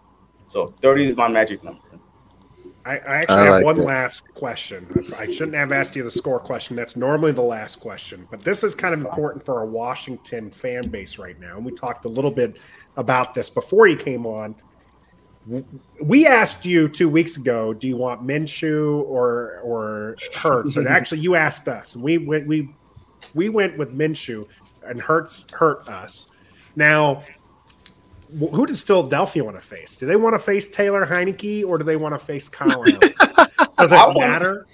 [0.50, 1.82] so 30 is my magic number.
[2.86, 3.84] I, I actually I have one it.
[3.84, 4.88] last question.
[5.18, 6.76] I shouldn't have asked you the score question.
[6.76, 10.90] That's normally the last question, but this is kind of important for our Washington fan
[10.90, 11.58] base right now.
[11.58, 12.58] And we talked a little bit
[12.98, 14.56] about this before you came on.
[16.02, 20.76] We asked you two weeks ago, do you want Minshew or or Hurts?
[20.78, 22.70] and actually, you asked us, and we went we
[23.34, 24.48] we went with Minshew,
[24.84, 26.28] and Hurts hurt us.
[26.76, 27.24] Now
[28.40, 29.96] who does Philadelphia want to face?
[29.96, 32.98] Do they want to face Taylor Heinicke or do they want to face Colin?
[33.78, 34.66] does it matter?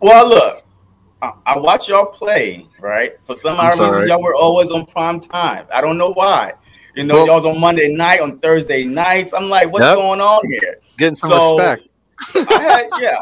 [0.00, 0.64] Well, look,
[1.22, 3.12] I, I, watch y'all play, right?
[3.24, 5.66] For some odd reason, y'all were always on prime time.
[5.72, 6.52] I don't know why.
[6.94, 9.32] You know, well, y'all's on Monday night, on Thursday nights.
[9.32, 9.96] I'm like, what's yep.
[9.96, 10.78] going on here?
[10.98, 11.90] Getting some so, respect.
[12.50, 13.18] had, yeah.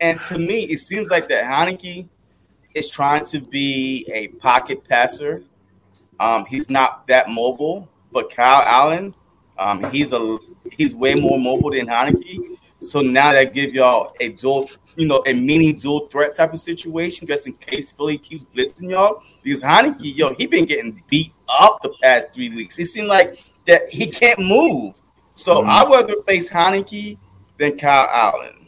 [0.00, 2.08] And to me, it seems like that Heinicke
[2.74, 5.42] is trying to be a pocket passer.
[6.20, 7.88] Um, he's not that mobile.
[8.12, 9.14] But Kyle Allen,
[9.58, 10.38] um, he's a
[10.72, 12.56] he's way more mobile than Heinicke.
[12.80, 16.58] So now that give y'all a dual, you know, a mini dual threat type of
[16.58, 19.22] situation, just in case Philly keeps blitzing y'all.
[19.42, 22.78] Because Heinicke, yo, he been getting beat up the past three weeks.
[22.80, 25.00] It seemed like that he can't move.
[25.34, 25.70] So mm-hmm.
[25.70, 27.16] I'd rather face Heinicke
[27.58, 28.66] than Kyle Allen.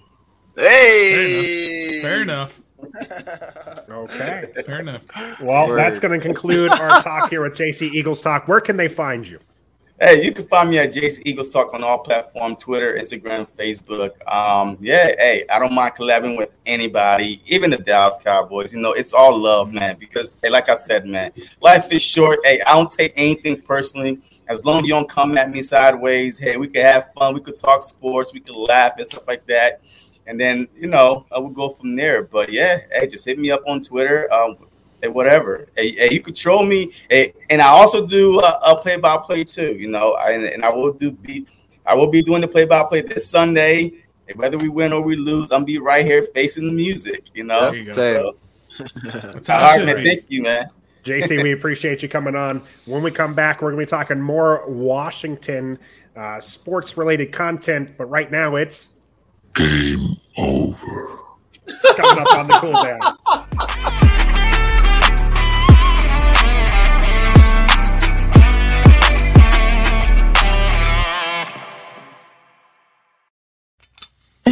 [0.57, 2.63] Hey, fair enough.
[2.81, 3.89] Fair enough.
[3.91, 4.45] okay.
[4.65, 5.03] Fair enough.
[5.41, 5.79] Well, Word.
[5.79, 8.47] that's going to conclude our talk here with JC Eagles Talk.
[8.47, 9.41] Where can they find you?
[10.03, 14.13] Hey, you can find me at JC Eagles Talk on all platforms Twitter, Instagram, Facebook.
[14.27, 18.73] Um, yeah, hey, I don't mind collabing with anybody, even the Dallas Cowboys.
[18.73, 22.39] You know, it's all love, man, because, hey, like I said, man, life is short.
[22.45, 24.23] Hey, I don't take anything personally.
[24.49, 27.35] As long as you don't come at me sideways, hey, we could have fun.
[27.35, 28.33] We could talk sports.
[28.33, 29.83] We could laugh and stuff like that
[30.27, 32.23] and then you know I would go from there.
[32.23, 34.57] But yeah, hey, just hit me up on Twitter, um,
[35.03, 35.69] hey, whatever.
[35.77, 39.45] Hey, hey, you control me, hey, and I also do uh, a play by play
[39.45, 39.73] too.
[39.73, 41.47] You know, and, and I will do be
[41.87, 43.93] I will be doing the play by play this Sunday.
[44.35, 47.25] whether we win or we lose, I'm be right here facing the music.
[47.35, 48.37] You know, you so,
[48.79, 48.87] all
[49.49, 50.05] right, man.
[50.05, 50.71] Thank you, man.
[51.03, 52.63] JC, we appreciate you coming on.
[52.85, 55.79] When we come back, we're going to be talking more Washington
[56.15, 57.97] uh, sports related content.
[57.97, 58.91] But right now, it's
[59.55, 61.19] Game over.
[61.97, 63.97] Coming up on the cooldown.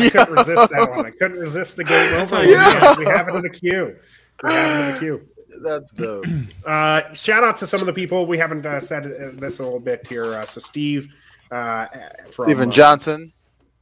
[0.07, 1.07] I couldn't resist that one.
[1.07, 2.45] I couldn't resist the game over.
[2.45, 2.97] Yeah.
[2.99, 3.97] We have it in the queue.
[4.43, 5.29] We have it in the queue.
[5.63, 6.25] That's dope.
[6.65, 9.05] Uh, shout out to some of the people we haven't uh, said
[9.39, 10.35] this a little bit here.
[10.35, 11.15] Uh, so Steve
[11.51, 11.87] uh,
[12.31, 13.33] from Stephen uh, Johnson.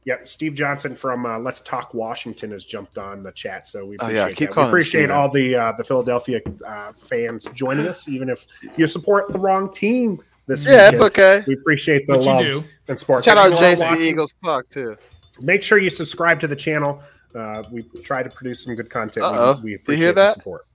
[0.05, 3.97] Yep, Steve Johnson from uh, Let's Talk Washington has jumped on the chat, so we
[3.97, 4.33] appreciate, oh, yeah.
[4.33, 8.47] Keep we appreciate all the uh, the Philadelphia uh, fans joining us, even if
[8.77, 11.43] you support the wrong team this yeah, it's okay.
[11.45, 13.25] We appreciate the what love and support.
[13.25, 14.97] Shout out JC Eagles Talk too.
[15.41, 17.03] Make sure you subscribe to the channel.
[17.35, 19.25] Uh, we try to produce some good content.
[19.25, 19.55] Uh-oh.
[19.57, 20.33] We, we appreciate you hear that?
[20.33, 20.65] support.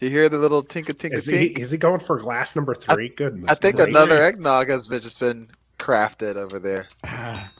[0.00, 1.56] You hear the little tinka tinka is tink?
[1.56, 3.06] He, is he going for glass number three?
[3.06, 3.50] I, Goodness.
[3.50, 3.94] I think gracious.
[3.94, 5.48] another eggnog has been, just been
[5.78, 6.88] crafted over there.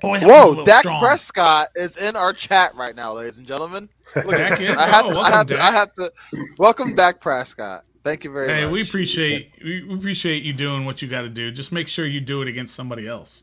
[0.00, 1.00] Boy, Whoa, Dak strong.
[1.00, 3.88] Prescott is in our chat right now, ladies and gentlemen.
[4.14, 6.12] Look, I, have to, I, have to, I have to
[6.58, 7.84] welcome Dak Prescott.
[8.04, 8.62] Thank you very hey, much.
[8.62, 11.50] Hey, we appreciate we appreciate you doing what you got to do.
[11.50, 13.42] Just make sure you do it against somebody else.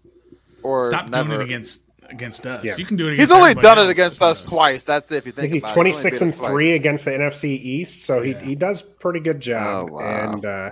[0.63, 1.29] Or stop never.
[1.29, 2.63] doing it against against us.
[2.63, 2.75] Yeah.
[2.77, 3.17] You can do it.
[3.17, 4.83] He's only done it against us twice.
[4.83, 5.17] That's it.
[5.17, 8.03] If you think is he twenty six and three against the NFC East?
[8.03, 8.43] So he, yeah.
[8.43, 9.89] he does pretty good job.
[9.89, 10.33] Oh, wow.
[10.33, 10.71] And uh,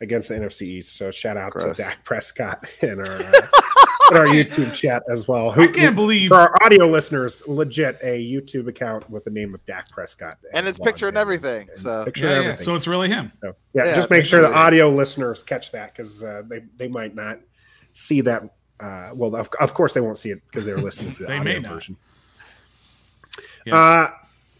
[0.00, 0.96] against the NFC East.
[0.96, 1.76] So shout out Gross.
[1.76, 3.32] to Dak Prescott in our uh,
[4.10, 5.50] in our YouTube chat as well.
[5.50, 9.54] Who, I can't believe for our audio listeners, legit a YouTube account with the name
[9.54, 11.68] of Dak Prescott and it's picture and everything.
[11.70, 12.58] And so picture yeah, everything.
[12.58, 12.64] Yeah.
[12.64, 13.32] So it's really him.
[13.40, 16.88] So yeah, yeah just make sure the audio listeners catch that because uh, they they
[16.88, 17.40] might not
[17.92, 18.42] see that.
[18.80, 21.38] Uh, well, of, of course they won't see it because they're listening to the they
[21.38, 21.96] audio version.
[23.70, 24.10] Uh,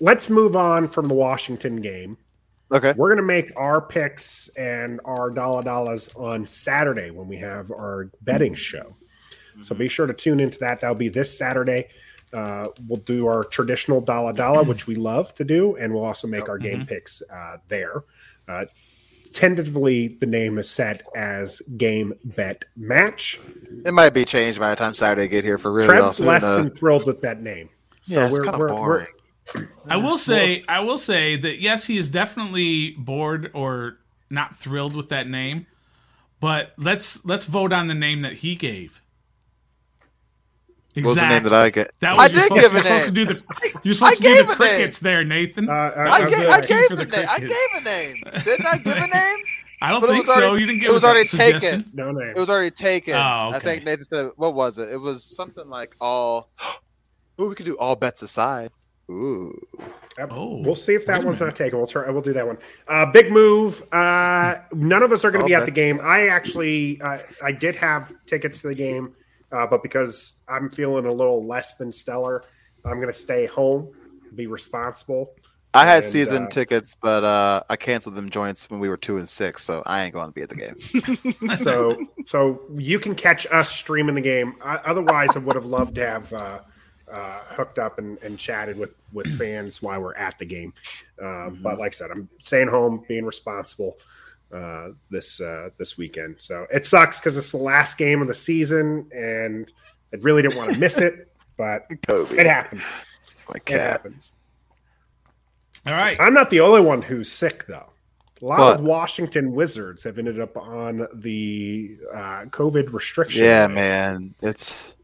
[0.01, 2.17] let's move on from the Washington game
[2.73, 2.93] Okay.
[2.97, 7.71] We're going to make our picks and our dollar dollars on Saturday when we have
[7.71, 8.95] our betting show.
[9.61, 10.81] So be sure to tune into that.
[10.81, 11.89] That'll be this Saturday.
[12.33, 16.27] Uh, we'll do our traditional dollar dollar, which we love to do, and we'll also
[16.27, 16.87] make our game mm-hmm.
[16.87, 18.03] picks uh, there.
[18.49, 18.65] Uh,
[19.33, 23.41] tentatively, the name is set as Game Bet Match.
[23.85, 25.87] It might be changed by the time Saturday get here for real.
[25.87, 27.69] Trent's less than thrilled with that name.
[28.03, 29.07] So yeah, it's kind of boring.
[29.89, 33.99] I will say, I will say that yes, he is definitely bored or
[34.31, 35.67] not thrilled with that name.
[36.41, 39.01] But let's let's vote on the name that he gave.
[40.97, 41.03] Exactly.
[41.03, 41.95] What was the name that I get?
[42.01, 43.15] That was I did give a name.
[43.15, 43.43] Do the,
[43.83, 45.13] you're supposed I to do the crickets name.
[45.13, 45.69] there, Nathan.
[45.69, 47.27] Uh, I, I, gave, I gave the, name.
[47.29, 48.17] I gave a name.
[48.45, 49.37] Didn't I give a name?
[49.83, 50.55] I don't but think already, so.
[50.55, 50.91] You didn't give.
[50.91, 51.83] It was already suggestion.
[51.83, 51.91] taken.
[51.95, 52.29] No name.
[52.29, 53.15] It was already taken.
[53.15, 53.57] Oh, okay.
[53.57, 54.89] I think Nathan said, "What was it?
[54.91, 56.51] It was something like all."
[57.37, 58.71] Oh, we could do all bets aside.
[59.11, 59.53] Ooh.
[60.31, 61.79] Oh, we'll see if that one's not taken.
[61.79, 62.09] We'll try.
[62.09, 62.59] We'll do that one.
[62.87, 63.83] Uh, big move.
[63.93, 66.01] Uh, none of us are going to be at the game.
[66.01, 69.17] I actually, uh, I did have tickets to the game,
[69.55, 72.43] uh, but because I'm feeling a little less than stellar,
[72.85, 73.93] I'm going to stay home,
[74.35, 75.35] be responsible.
[75.73, 78.97] I had and, season uh, tickets, but uh, I canceled them joints when we were
[78.97, 81.55] two and six, so I ain't going to be at the game.
[81.55, 84.55] so, so you can catch us streaming the game.
[84.63, 86.59] otherwise, I would have loved to have uh,
[87.47, 90.73] hooked up and, and, chatted with with fans while we're at the game.
[91.21, 91.63] Um, mm-hmm.
[91.63, 93.99] But like I said, I'm staying home, being responsible
[94.55, 96.37] uh, this uh, this weekend.
[96.39, 99.71] So it sucks because it's the last game of the season, and
[100.13, 102.37] I really didn't want to miss it, but Kobe.
[102.37, 102.83] it happens.
[103.53, 103.77] My cat.
[103.77, 104.33] It happens.
[105.87, 106.17] All right.
[106.19, 107.91] I'm not the only one who's sick though.
[108.43, 108.75] A lot what?
[108.77, 113.45] of Washington Wizards have ended up on the uh, COVID restriction.
[113.45, 113.75] Yeah, list.
[113.75, 114.95] man, it's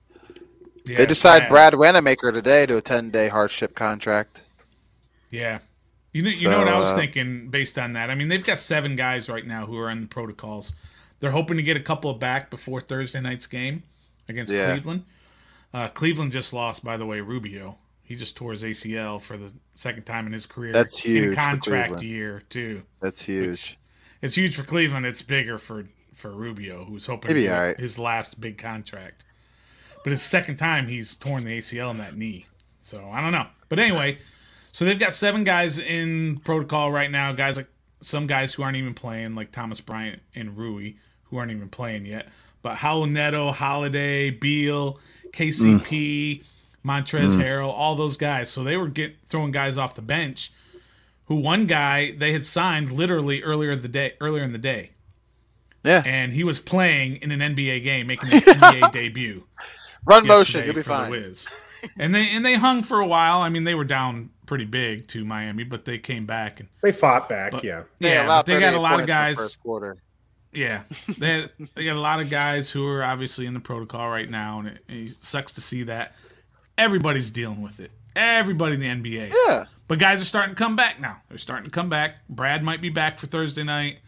[0.84, 1.48] yeah, they decide.
[1.48, 4.42] Brad Wanamaker today to a ten day hardship contract.
[5.30, 5.58] Yeah.
[6.12, 8.10] You know, you so, know what I was uh, thinking based on that.
[8.10, 10.72] I mean, they've got seven guys right now who are on the protocols.
[11.20, 13.82] They're hoping to get a couple of back before Thursday night's game
[14.28, 14.72] against yeah.
[14.72, 15.04] Cleveland.
[15.72, 17.76] Uh, Cleveland just lost, by the way, Rubio.
[18.02, 20.72] He just tore his ACL for the second time in his career.
[20.72, 21.28] That's huge.
[21.28, 22.82] In contract year too.
[23.00, 23.78] That's huge.
[24.20, 25.06] It's huge for Cleveland.
[25.06, 27.78] It's bigger for for Rubio, who's hoping to get right.
[27.78, 29.24] his last big contract.
[30.02, 32.46] But it's second time he's torn the ACL in that knee.
[32.80, 33.46] So I don't know.
[33.68, 34.18] But anyway,
[34.72, 37.32] so they've got seven guys in protocol right now.
[37.32, 37.68] Guys like
[38.00, 40.94] some guys who aren't even playing, like Thomas Bryant and Rui,
[41.24, 42.28] who aren't even playing yet.
[42.62, 44.98] But Raul Neto, Holiday, Beal,
[45.32, 46.44] KCP, mm.
[46.84, 47.42] Montrezl mm.
[47.42, 48.50] Harrell, all those guys.
[48.50, 50.52] So they were get throwing guys off the bench.
[51.26, 54.90] Who one guy they had signed literally earlier the day earlier in the day.
[55.84, 56.02] Yeah.
[56.04, 59.46] And he was playing in an NBA game, making his NBA debut.
[60.04, 61.10] Run motion, you'll be fine.
[61.10, 61.48] The
[61.98, 63.40] and they and they hung for a while.
[63.40, 66.90] I mean, they were down pretty big to Miami, but they came back and they
[66.90, 67.52] fought back.
[67.52, 68.42] But, yeah, yeah.
[68.42, 69.36] They, they got a lot of guys.
[69.36, 69.96] First quarter.
[70.52, 70.82] Yeah,
[71.18, 74.28] they had, they got a lot of guys who are obviously in the protocol right
[74.28, 76.16] now, and it, it sucks to see that.
[76.76, 77.92] Everybody's dealing with it.
[78.16, 79.34] Everybody in the NBA.
[79.46, 79.66] Yeah.
[79.86, 81.18] But guys are starting to come back now.
[81.28, 82.16] They're starting to come back.
[82.28, 83.98] Brad might be back for Thursday night.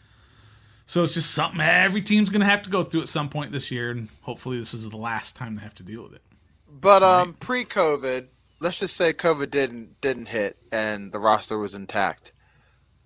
[0.87, 3.53] So it's just something every team's going to have to go through at some point
[3.53, 6.23] this year, and hopefully this is the last time they have to deal with it.
[6.69, 8.27] But um, pre-COVID,
[8.63, 12.33] let's just say COVID didn't didn't hit and the roster was intact.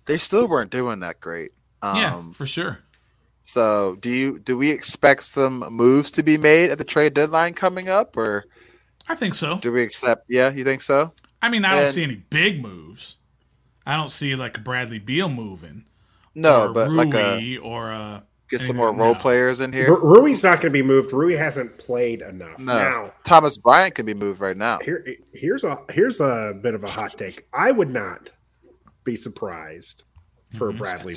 [0.05, 1.51] They still weren't doing that great.
[1.81, 2.79] Um, yeah, for sure.
[3.43, 7.53] So, do you do we expect some moves to be made at the trade deadline
[7.53, 8.45] coming up, or?
[9.09, 9.57] I think so.
[9.57, 10.25] Do we accept?
[10.29, 11.13] Yeah, you think so?
[11.41, 13.15] I mean, I don't see any big moves.
[13.85, 15.85] I don't see like a Bradley Beal moving.
[16.35, 19.95] No, but Rui like a or a get some more role players in here.
[19.95, 21.11] Rui's not going to be moved.
[21.13, 22.59] Rui hasn't played enough.
[22.59, 22.77] No.
[22.77, 24.79] Now, Thomas Bryant can be moved right now.
[24.79, 27.47] Here, here's a here's a bit of a hot take.
[27.53, 28.31] I would not
[29.03, 30.03] be surprised
[30.57, 30.77] for mm-hmm.
[30.77, 31.15] a Bradley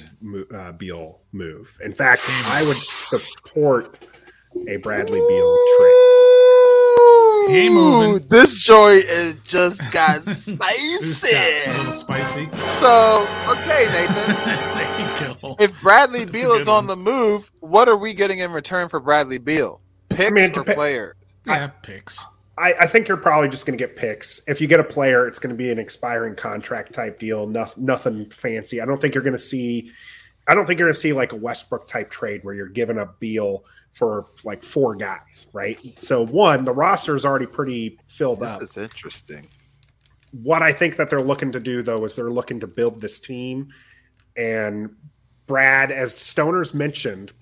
[0.55, 1.78] uh, Beal move.
[1.83, 4.09] In fact, I would support
[4.68, 5.57] a Bradley Beal
[7.49, 7.70] trade.
[7.70, 8.28] moving.
[8.28, 11.37] This joint is just got spicy.
[11.37, 12.49] a little spicy.
[12.55, 15.07] So, okay, Nathan.
[15.61, 19.38] if Bradley Beal is on the move, what are we getting in return for Bradley
[19.38, 19.80] Beal?
[20.09, 21.16] Picks I mean, or dep- players?
[21.46, 22.18] Yeah, picks.
[22.59, 24.42] I, I, think you're probably just going to get picks.
[24.46, 27.46] If you get a player, it's going to be an expiring contract type deal.
[27.46, 28.80] Nothing, nothing fancy.
[28.80, 29.90] I don't think you're going to see.
[30.46, 32.98] I don't think you're going to see like a Westbrook type trade where you're giving
[32.98, 35.78] up Beal for like four guys, right?
[35.98, 38.61] So one, the roster is already pretty filled this up.
[38.61, 39.46] This is interesting.
[40.32, 43.18] What I think that they're looking to do though is they're looking to build this
[43.18, 43.70] team,
[44.36, 44.94] and
[45.51, 47.32] Brad, as Stoner's mentioned,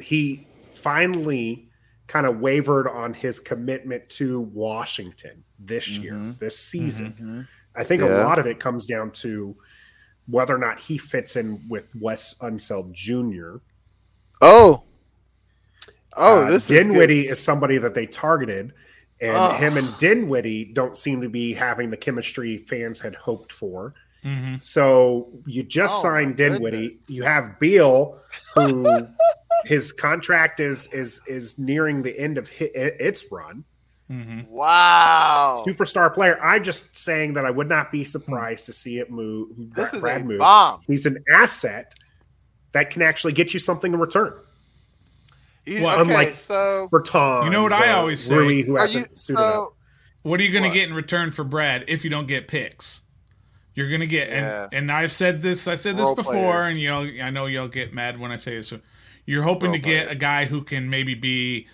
[0.00, 1.68] he finally
[2.06, 6.02] kind of wavered on his commitment to Washington this mm-hmm.
[6.02, 7.12] year, this season.
[7.12, 7.40] Mm-hmm.
[7.76, 8.22] I think yeah.
[8.22, 9.54] a lot of it comes down to
[10.26, 13.56] whether or not he fits in with Wes Unseld Jr.
[14.40, 14.84] Oh,
[16.16, 18.72] oh, uh, this Dinwiddie is, is, somebody that they targeted,
[19.20, 19.52] and oh.
[19.52, 23.92] him and Dinwiddie don't seem to be having the chemistry fans had hoped for.
[24.24, 24.56] Mm-hmm.
[24.58, 26.88] So you just oh, signed Dinwiddie.
[26.88, 27.10] Goodness.
[27.10, 28.20] You have Beal,
[28.54, 29.08] who
[29.64, 33.64] his contract is is is nearing the end of its run.
[34.10, 34.50] Mm-hmm.
[34.50, 36.38] Wow, superstar player.
[36.42, 39.48] I'm just saying that I would not be surprised to see it move.
[39.56, 40.38] This Brad, is Brad a move.
[40.38, 40.80] bomb.
[40.86, 41.94] He's an asset
[42.72, 44.34] that can actually get you something in return.
[45.66, 48.34] well, okay, unlike so Tom, you know what I always say.
[48.34, 49.76] Rui, who hasn't you, suited so, up.
[50.22, 53.00] What are you going to get in return for Brad if you don't get picks?
[53.74, 54.64] You're gonna get yeah.
[54.64, 56.70] and, and I've said this I said this Role before players.
[56.70, 58.68] and you know I know y'all get mad when I say this.
[58.68, 58.80] So
[59.24, 61.68] you're hoping Role to get a guy who can maybe be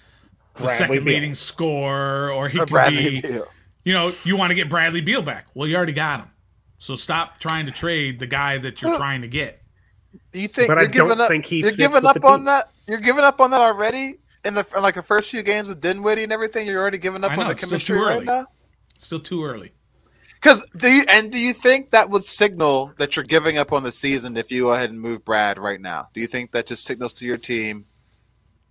[0.54, 1.14] the Bradley second Beal.
[1.14, 3.46] leading scorer or he or can be Beal.
[3.84, 5.46] you know, you want to get Bradley Beal back.
[5.54, 6.30] Well, you already got him.
[6.78, 9.60] So stop trying to trade the guy that you're trying to get.
[10.32, 12.70] You think but I don't up, think he you're giving up on that?
[12.86, 15.80] You're giving up on that already in the in like the first few games with
[15.80, 16.66] Dinwiddie and everything.
[16.66, 18.46] You're already giving up know, on the chemistry right now.
[18.98, 19.72] Still too early.
[20.40, 23.82] Because do you and do you think that would signal that you're giving up on
[23.82, 26.08] the season if you go ahead and move Brad right now?
[26.14, 27.86] Do you think that just signals to your team?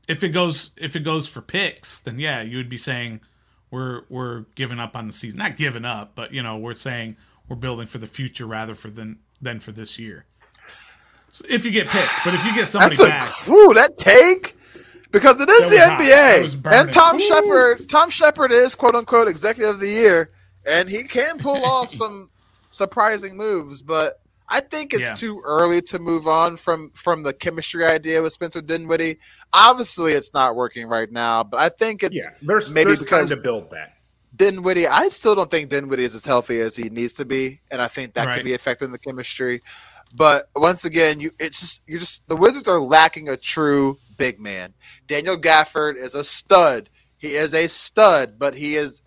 [0.08, 3.20] If it goes if it goes for picks, then yeah, you would be saying
[3.70, 5.40] we're we're giving up on the season.
[5.40, 7.18] Not giving up, but you know we're saying
[7.50, 10.26] we're building for the future rather for than than for this year.
[11.32, 13.98] So if you get picked, but if you get somebody That's a, back, ooh, that
[13.98, 14.56] take
[15.12, 17.90] because it is the NBA and Tom Sheppard.
[17.90, 20.32] Tom Sheppard is quote unquote executive of the year
[20.68, 22.30] and he can pull off some
[22.70, 25.14] surprising moves, but I think it's yeah.
[25.14, 29.20] too early to move on from from the chemistry idea with Spencer Dinwiddie.
[29.54, 32.32] Obviously, it's not working right now, but I think it's yeah.
[32.42, 33.94] There's maybe there's because time to build that.
[34.36, 37.82] Dinwiddie, I still don't think Dinwiddie is as healthy as he needs to be, and
[37.82, 38.36] I think that right.
[38.36, 39.62] could be affecting the chemistry.
[40.14, 44.40] But once again, you it's just you just the Wizards are lacking a true big
[44.40, 44.74] man.
[45.08, 46.90] Daniel Gafford is a stud.
[47.18, 49.02] He is a stud, but he is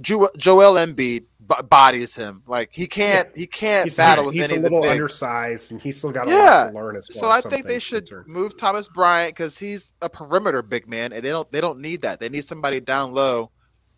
[0.00, 2.42] jo- Joel Embiid b- bodies him.
[2.46, 3.40] Like he can't yeah.
[3.40, 6.28] he can't he's, battle he's, with he's any a little undersized and he's still got
[6.28, 6.36] a yeah.
[6.36, 7.22] lot to learn as well.
[7.22, 8.28] So I think they should concerned.
[8.28, 12.02] move Thomas Bryant because he's a perimeter big man and they don't they don't need
[12.02, 12.20] that.
[12.20, 13.50] They need somebody down low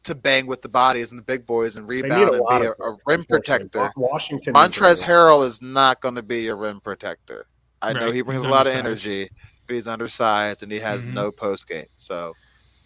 [0.04, 2.96] to bang with the bodies and the big boys and rebound and be a, a
[3.06, 3.90] rim protector.
[3.96, 7.46] Washington Montrezl Harrell is not going to be a rim protector.
[7.82, 8.00] I right.
[8.00, 9.06] know he brings he's a lot undersized.
[9.06, 9.30] of energy,
[9.66, 11.14] but he's undersized and he has mm-hmm.
[11.14, 11.86] no post game.
[11.96, 12.34] So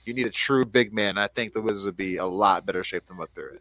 [0.05, 1.19] you need a true big man.
[1.19, 3.59] I think the Wizards would be a lot better shape than what they're in.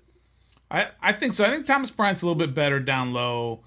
[0.71, 1.43] I, I think so.
[1.43, 3.61] I think Thomas Bryant's a little bit better down low.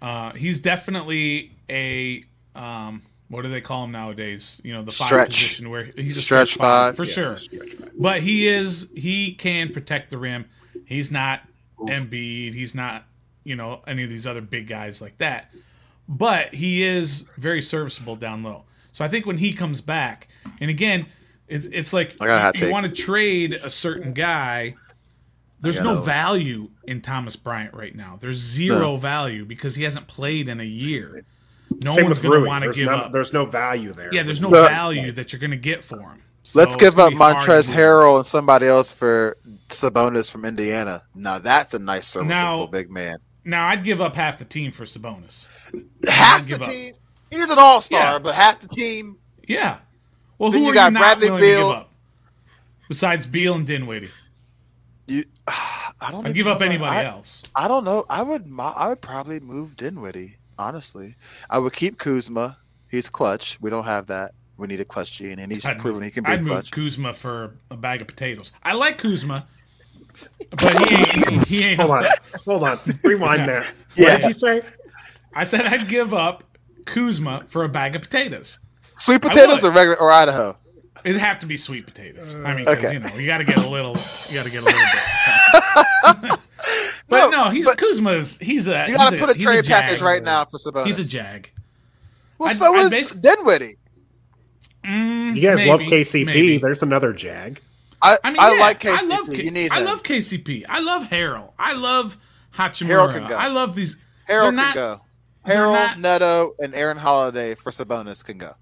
[0.00, 2.22] Uh, he's definitely a
[2.54, 4.60] um, what do they call him nowadays?
[4.64, 5.28] You know, the five stretch.
[5.28, 7.88] position where he's a stretch, stretch five, five for yeah, sure.
[7.98, 10.46] But he is he can protect the rim.
[10.84, 11.42] He's not
[11.80, 11.86] Ooh.
[11.86, 12.54] Embiid.
[12.54, 13.04] He's not
[13.44, 15.52] you know any of these other big guys like that.
[16.08, 18.64] But he is very serviceable down low.
[18.92, 20.28] So I think when he comes back,
[20.60, 21.06] and again,
[21.48, 24.74] it's it's like you, you want to trade a certain guy
[25.60, 28.16] there's no value in Thomas Bryant right now.
[28.20, 28.96] There's zero no.
[28.96, 31.24] value because he hasn't played in a year.
[31.70, 33.12] No Same one's going to want to give no, up.
[33.12, 34.12] There's no value there.
[34.12, 36.22] Yeah, there's no value that you're going to get for him.
[36.44, 39.36] So Let's give up Montrezl Harrell and somebody else for
[39.68, 41.02] Sabonis from Indiana.
[41.14, 43.18] Now that's a nice serviceable now, big man.
[43.44, 45.46] Now I'd give up half the team for Sabonis.
[46.08, 46.94] Half the team.
[46.94, 47.00] Up.
[47.30, 48.18] He's an all star, yeah.
[48.18, 49.18] but half the team.
[49.46, 49.78] Yeah.
[50.38, 50.92] Well, who you got?
[50.92, 51.86] You Bradley Beal.
[52.88, 54.08] Besides Beal and Dinwiddie.
[55.06, 56.26] You, I don't.
[56.26, 57.42] I'd give up anybody I, else.
[57.54, 58.06] I don't know.
[58.08, 58.50] I would.
[58.58, 60.36] I would probably move Dinwiddie.
[60.58, 61.16] Honestly,
[61.50, 62.56] I would keep Kuzma.
[62.90, 63.58] He's clutch.
[63.60, 64.32] We don't have that.
[64.56, 66.64] We need a clutch gene, and he's I'd proven he can be I'd clutch.
[66.64, 68.52] move Kuzma for a bag of potatoes.
[68.62, 69.46] I like Kuzma,
[70.50, 71.48] but he ain't.
[71.48, 72.04] He ain't hold on,
[72.44, 72.78] hold on.
[73.04, 73.58] Rewind yeah.
[73.58, 74.16] What yeah.
[74.16, 74.62] did you say?
[75.34, 76.44] I said I'd give up
[76.86, 78.58] Kuzma for a bag of potatoes.
[78.98, 80.56] Sweet potatoes or regular or Idaho?
[81.04, 82.34] It'd have to be sweet potatoes.
[82.34, 82.94] I mean, okay.
[82.94, 83.96] you know, you got to get a little.
[84.28, 84.80] You got to get a little
[86.22, 86.40] bit.
[87.08, 88.38] but no, no he's but Kuzma's.
[88.38, 88.84] He's a.
[88.88, 90.86] You got to put a, a trade package right now for Sabonis.
[90.86, 91.50] He's a jag.
[92.38, 93.76] Well, I'd, so I'd is Dinwiddie.
[94.84, 96.26] Mm, you guys maybe, love KCP.
[96.26, 96.58] Maybe.
[96.58, 97.60] There's another Jag.
[98.00, 98.96] I, I mean, I yeah, like KCP.
[98.96, 100.64] I love, K- you need I love KCP.
[100.68, 101.52] I love Harrell.
[101.58, 102.16] I love
[102.54, 102.88] Hachimura.
[102.88, 103.36] Harrell can go.
[103.36, 103.96] I love these.
[104.28, 105.00] Harrell not, can go.
[105.46, 108.54] Harrell, not, Neto, and Aaron Holiday for Sabonis can go.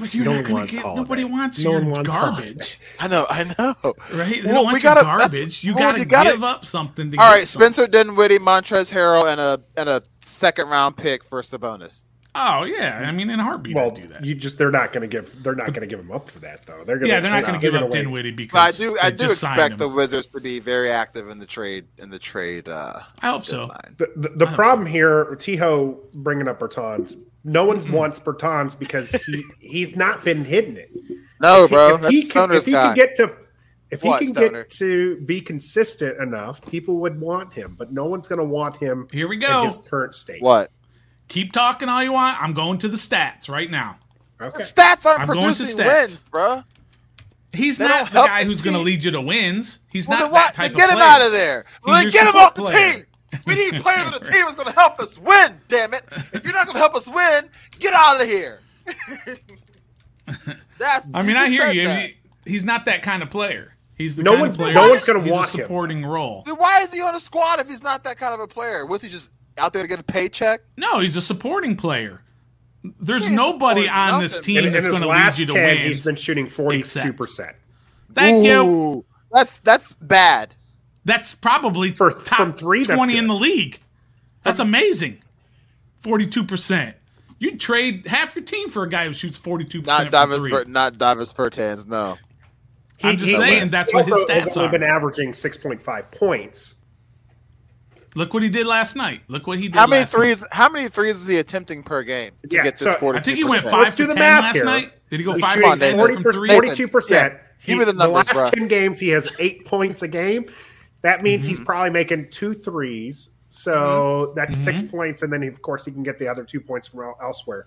[0.00, 0.82] But you're no not going to get.
[0.82, 1.02] Holiday.
[1.02, 2.46] Nobody wants no your wants garbage.
[2.46, 2.74] Holiday.
[2.98, 3.26] I know.
[3.28, 3.94] I know.
[4.12, 4.42] Right?
[4.42, 5.62] They well, don't want we gotta, garbage.
[5.62, 7.16] You well, got to give up something.
[7.18, 12.02] All right, Spencer Dinwiddie, Montrezl Harrell, and a and a second round pick for Sabonis.
[12.32, 14.24] Oh yeah, I mean in a heartbeat, well, I'd do that.
[14.24, 16.38] You just they're not going to give they're not going to give him up for
[16.40, 16.84] that though.
[16.84, 19.10] They're gonna, yeah, they're not going to give up Dinwiddie because but I do I
[19.10, 22.68] do expect the Wizards to be very active in the trade in the trade.
[22.68, 23.72] Uh, I hope so.
[23.96, 24.92] The, the, the problem so.
[24.92, 27.16] here, Tiho bringing up Bertans.
[27.42, 30.90] No one wants Bertans because he he's not been hitting it.
[31.40, 33.34] No, if bro, he, if he, can, if he can get to
[33.90, 34.62] if what, he can Stoner?
[34.62, 38.76] get to be consistent enough, people would want him, but no one's going to want
[38.76, 39.08] him.
[39.10, 39.64] Here we go.
[39.64, 40.42] his current state.
[40.42, 40.70] What?
[41.28, 42.40] Keep talking all you want.
[42.42, 43.98] I'm going to the stats right now.
[44.40, 44.62] Okay.
[44.62, 45.86] Stats aren't I'm producing stats.
[45.86, 46.62] wins, bro.
[47.52, 49.80] He's they not the guy who's going to lead you to wins.
[49.90, 51.64] He's well, not that type then get him out of there.
[51.84, 52.94] Well, get him off the player.
[52.94, 53.04] team.
[53.46, 55.60] We need players on the team that's going to help us win.
[55.68, 56.04] Damn it!
[56.32, 58.60] If you're not going to help us win, get out of here.
[60.78, 61.08] that's.
[61.14, 61.88] I mean, I hear you.
[61.88, 63.76] He, he's not that kind of player.
[63.96, 64.74] He's the no kind one's, of player.
[64.74, 66.06] No one's going to want a supporting him.
[66.06, 66.42] role.
[66.46, 68.86] Then why is he on a squad if he's not that kind of a player?
[68.86, 70.62] Was he just out there to get a paycheck?
[70.76, 72.22] No, he's a supporting player.
[72.82, 74.28] There's nobody on nothing.
[74.28, 75.86] this team in, that's going to lead you to 10, win.
[75.86, 77.56] He's been shooting 42 percent.
[78.14, 79.04] Thank Ooh, you.
[79.30, 80.54] That's that's bad.
[81.10, 83.80] That's probably for top from three, twenty in the league.
[84.44, 85.20] That's from, amazing.
[85.98, 86.94] Forty-two percent.
[87.40, 90.12] You'd trade half your team for a guy who shoots forty-two percent.
[90.12, 91.88] Not Davis, per, not Davis Bertans.
[91.88, 92.16] No.
[92.98, 95.82] He, I'm just he, saying that's what his stats has only been averaging six point
[95.82, 96.76] five points.
[98.14, 99.22] Look what he did last night.
[99.26, 99.74] Look what he did.
[99.74, 100.42] How many threes?
[100.42, 100.50] Night.
[100.52, 103.18] How many threes is he attempting per game to yeah, get this so forty?
[103.18, 104.64] I think he went 5 Let's do the math last here.
[104.64, 104.92] night.
[105.10, 105.58] Did he go five?
[105.58, 107.34] Forty-two percent.
[107.64, 108.26] Give me the numbers.
[108.26, 108.58] The last bro.
[108.58, 110.46] ten games, he has eight points a game.
[111.02, 111.50] That means mm-hmm.
[111.50, 113.30] he's probably making two threes.
[113.48, 113.72] So
[114.28, 114.34] mm-hmm.
[114.36, 114.78] that's mm-hmm.
[114.78, 117.66] six points, and then of course he can get the other two points from elsewhere.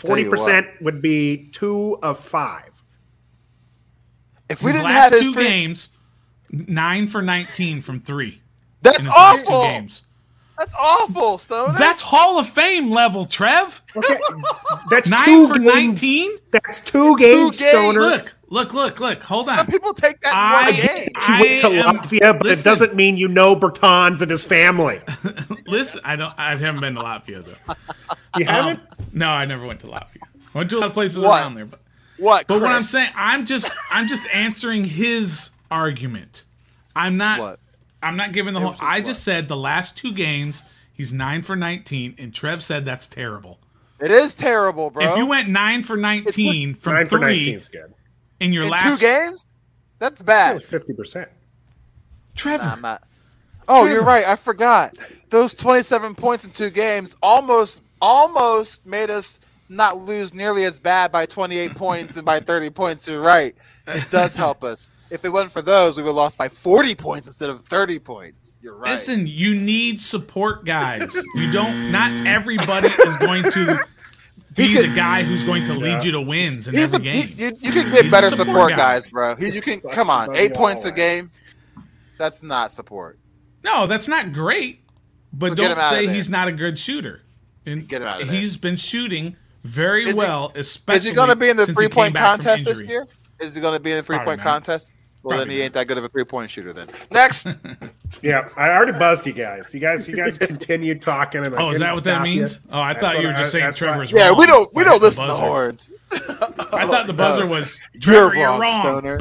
[0.00, 2.70] Forty percent would be two of five.
[4.48, 5.44] If we his didn't have his two three...
[5.44, 5.88] games,
[6.50, 8.40] nine for nineteen from three.
[8.82, 9.62] That's awful.
[9.62, 10.06] Games.
[10.58, 11.74] That's awful, Stone.
[11.78, 13.82] That's Hall of Fame level, Trev.
[13.96, 14.18] Okay.
[14.90, 16.30] That's nine two for nineteen.
[16.50, 17.70] That's two games, two games.
[17.70, 18.00] Stoner.
[18.00, 19.22] Look, look, look, look.
[19.24, 19.56] Hold on.
[19.58, 21.08] Some people take that I, one game.
[21.28, 24.44] You went to am, Latvia, but listen, it doesn't mean you know Bertans and his
[24.44, 25.00] family.
[25.66, 26.32] listen, I don't.
[26.38, 27.74] I haven't been to Latvia though.
[28.38, 28.80] You haven't?
[28.80, 30.22] Um, no, I never went to Latvia.
[30.54, 31.40] I went to a lot of places what?
[31.40, 31.80] around there, but
[32.16, 32.46] what?
[32.46, 32.62] But Chris?
[32.62, 36.44] what I'm saying, I'm just, I'm just answering his argument.
[36.94, 37.40] I'm not.
[37.40, 37.60] What?
[38.02, 38.76] I'm not giving the whole.
[38.80, 43.06] I just said the last two games he's nine for 19, and Trev said that's
[43.06, 43.58] terrible.
[44.00, 45.10] It is terrible, bro.
[45.10, 47.94] If you went nine for 19 from nine three, is good.
[48.40, 49.44] In your in last two games,
[49.98, 50.62] that's bad.
[50.62, 51.28] Fifty percent.
[52.34, 52.64] Trevor.
[52.64, 53.02] Nah, not...
[53.68, 53.94] Oh, Trevor.
[53.94, 54.26] you're right.
[54.26, 54.98] I forgot.
[55.30, 61.12] Those 27 points in two games almost almost made us not lose nearly as bad
[61.12, 63.06] by 28 points and by 30 points.
[63.06, 63.54] You're right.
[63.86, 66.96] It does help us if it wasn't for those, we would have lost by 40
[66.96, 68.58] points instead of 30 points.
[68.60, 68.90] You're right.
[68.90, 71.14] Listen, you need support guys.
[71.36, 73.78] You don't, not everybody is going to
[74.54, 76.02] be could, the guy who's going to lead yeah.
[76.02, 77.28] you to wins in every a, game.
[77.28, 78.76] He, you, you, can get he's better support, support guy.
[78.76, 79.34] guys, bro.
[79.36, 81.30] He, you can, that's come on, eight points a game.
[82.18, 83.18] That's not support.
[83.62, 84.80] No, that's not great.
[85.32, 87.22] But so don't say he's not a good shooter.
[87.66, 88.36] And get him out of there.
[88.36, 90.98] He's been shooting very is well, he, especially.
[90.98, 93.08] Is he going to be in the three point contest this year?
[93.40, 94.92] Is he going to be in the three point contest?
[95.24, 96.72] Well, then he ain't that good of a three point shooter.
[96.72, 97.46] Then next.
[98.22, 99.72] yeah, I already buzzed you guys.
[99.72, 101.44] You guys, you guys continued talking.
[101.44, 102.54] And oh, is that what that means?
[102.54, 102.70] You.
[102.72, 104.12] Oh, I that's thought you were just saying Trevor's.
[104.12, 104.22] Wrong.
[104.22, 105.90] Yeah, we don't we don't listen to horns.
[106.12, 109.18] I thought the buzzer was you're wrong, wrong, Stoner.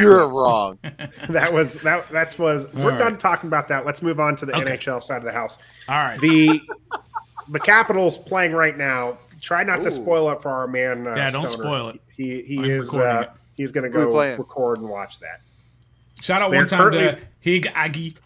[0.00, 0.78] You're wrong.
[1.28, 2.08] that was that.
[2.10, 2.72] That was.
[2.74, 2.98] We're right.
[2.98, 3.86] done talking about that.
[3.86, 4.76] Let's move on to the okay.
[4.76, 5.58] NHL side of the house.
[5.88, 6.20] All right.
[6.20, 6.60] The
[7.48, 9.18] the Capitals playing right now.
[9.40, 9.84] Try not Ooh.
[9.84, 11.06] to spoil it for our man.
[11.06, 11.62] Uh, yeah, don't Stoner.
[11.62, 12.00] spoil it.
[12.14, 12.94] He he I'm is.
[12.94, 15.40] Uh, he's going to go record and watch that.
[16.20, 18.16] Shout out They're one time currently, to Hig Aggie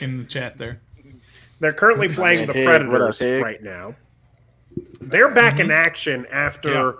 [0.00, 0.80] in the chat there.
[1.60, 3.94] They're currently playing the Predators right now.
[5.00, 5.62] They're back mm-hmm.
[5.62, 6.96] in action after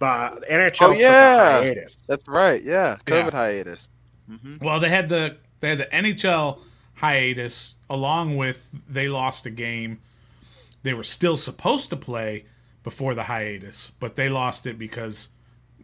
[0.00, 0.34] yeah.
[0.38, 1.60] the NHL oh, yeah.
[1.60, 2.02] hiatus.
[2.08, 2.62] That's right.
[2.62, 3.30] Yeah, COVID yeah.
[3.30, 3.88] hiatus.
[4.28, 4.64] Mm-hmm.
[4.64, 6.58] Well, they had the they had the NHL
[6.94, 10.00] hiatus along with they lost a game
[10.82, 12.46] they were still supposed to play
[12.82, 15.28] before the hiatus, but they lost it because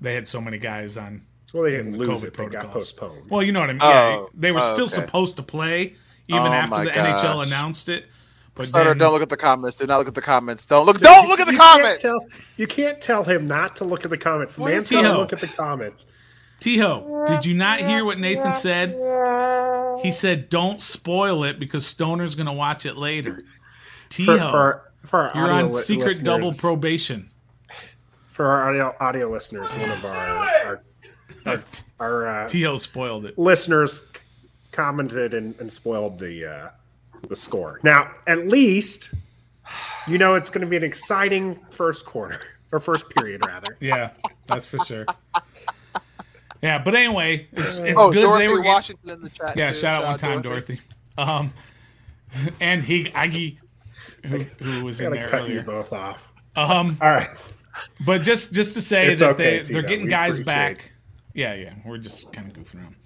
[0.00, 1.25] they had so many guys on.
[1.52, 2.50] Well, they didn't lose COVID it; protocols.
[2.50, 3.30] they got postponed.
[3.30, 3.82] Well, you know what I mean.
[3.82, 4.96] Oh, yeah, they were oh, still okay.
[4.96, 5.94] supposed to play
[6.28, 7.24] even oh, after the gosh.
[7.24, 8.06] NHL announced it.
[8.54, 9.76] But then, don't look at the comments.
[9.76, 10.64] Do not look at the comments.
[10.64, 10.98] Don't look.
[10.98, 12.02] Don't look at the you comments.
[12.02, 14.56] Can't tell, you can't tell him not to look at the comments.
[14.56, 16.06] The man's got to look at the comments.
[16.60, 18.92] Tiho, did you not hear what Nathan said?
[20.02, 23.44] He said, "Don't spoil it because Stoner's going to watch it later."
[24.08, 27.30] Tiho, for, for, for our you're on secret double probation
[28.36, 30.14] for our audio, audio listeners, one of our
[30.66, 30.82] our
[31.46, 31.62] our,
[32.00, 33.38] our uh, Tio spoiled it.
[33.38, 34.10] Listeners
[34.72, 36.68] commented and, and spoiled the uh,
[37.28, 37.80] the score.
[37.82, 39.12] Now, at least
[40.06, 42.40] you know it's going to be an exciting first quarter
[42.72, 43.76] or first period, rather.
[43.80, 44.10] yeah,
[44.46, 45.06] that's for sure.
[46.62, 48.22] Yeah, but anyway, it's, it's oh, good.
[48.22, 49.56] Dorothy they were Washington in the chat.
[49.56, 49.78] Yeah, too.
[49.78, 50.80] shout, out one time, Dorothy.
[51.16, 51.32] Dorothy.
[51.32, 51.52] Um,
[52.60, 53.58] and he Aggie,
[54.24, 55.56] who, who was in there cut earlier.
[55.56, 56.32] You both off.
[56.54, 57.30] Um, all right.
[58.06, 60.92] But just just to say it's that okay, they they're getting guys back.
[61.36, 62.96] Yeah, yeah, we're just kind of goofing around.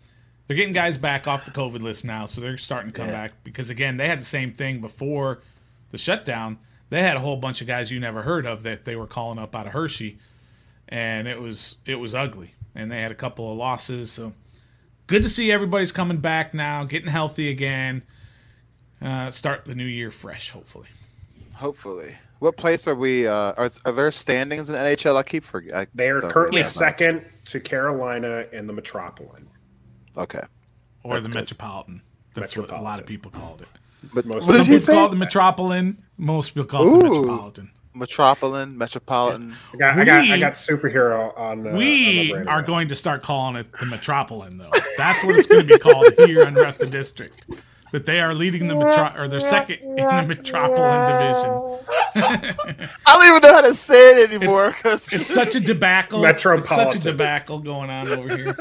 [0.46, 3.26] They're getting guys back off the COVID list now, so they're starting to come yeah.
[3.26, 5.42] back because again, they had the same thing before
[5.90, 6.58] the shutdown.
[6.90, 9.40] They had a whole bunch of guys you never heard of that they were calling
[9.40, 10.18] up out of Hershey,
[10.88, 12.54] and it was it was ugly.
[12.72, 14.32] And they had a couple of losses, so
[15.08, 18.04] good to see everybody's coming back now, getting healthy again.
[19.02, 20.86] Uh, start the new year fresh, hopefully.
[21.54, 22.16] Hopefully.
[22.38, 23.26] What place are we?
[23.26, 25.16] Uh, are, are there standings in NHL?
[25.16, 25.88] I keep forgetting.
[25.94, 29.48] They are currently second to Carolina and the Metropolitan.
[30.16, 30.42] Okay.
[31.02, 31.40] Or That's the good.
[31.40, 32.02] Metropolitan.
[32.34, 32.76] That's Metropolitan.
[32.76, 33.68] what a lot of people called it.
[34.14, 34.94] But most some people say?
[34.94, 36.02] call it the Metropolitan.
[36.16, 37.70] Most people call it the Metropolitan.
[37.92, 39.56] Metropolitan, Metropolitan.
[39.74, 41.66] I got, we, I got, I got superhero on.
[41.66, 44.70] Uh, we on are going to start calling it the Metropolitan, though.
[44.96, 47.44] That's what it's going to be called here in Ref the District
[47.92, 51.70] that they are leading the metro or they're second in the Metropolitan division.
[53.06, 56.22] I don't even know how to say it anymore it's, it's such a debacle.
[56.22, 58.56] Metropolitan, it's such a debacle going on over here.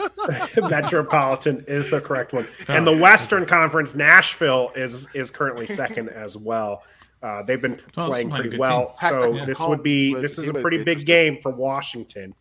[0.69, 3.49] Metropolitan is the correct one, oh, and the Western okay.
[3.49, 6.84] Conference, Nashville is is currently second as well.
[7.21, 9.09] Uh, they've been playing pretty well, team.
[9.09, 9.45] so yeah.
[9.45, 12.34] this would be this is a pretty big game for Washington.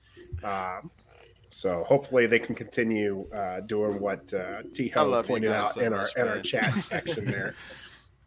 [0.42, 0.80] Uh,
[1.58, 5.90] so hopefully they can continue uh, doing what uh, T Ho pointed out so in
[5.90, 6.32] much, our man.
[6.32, 7.56] in our chat section there.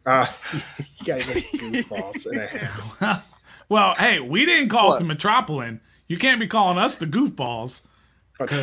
[0.05, 0.27] Uh,
[0.97, 3.41] you guys are goofballs and a half.
[3.69, 4.95] well, hey, we didn't call what?
[4.97, 5.79] it the Metropolitan.
[6.09, 7.83] You can't be calling us the goofballs.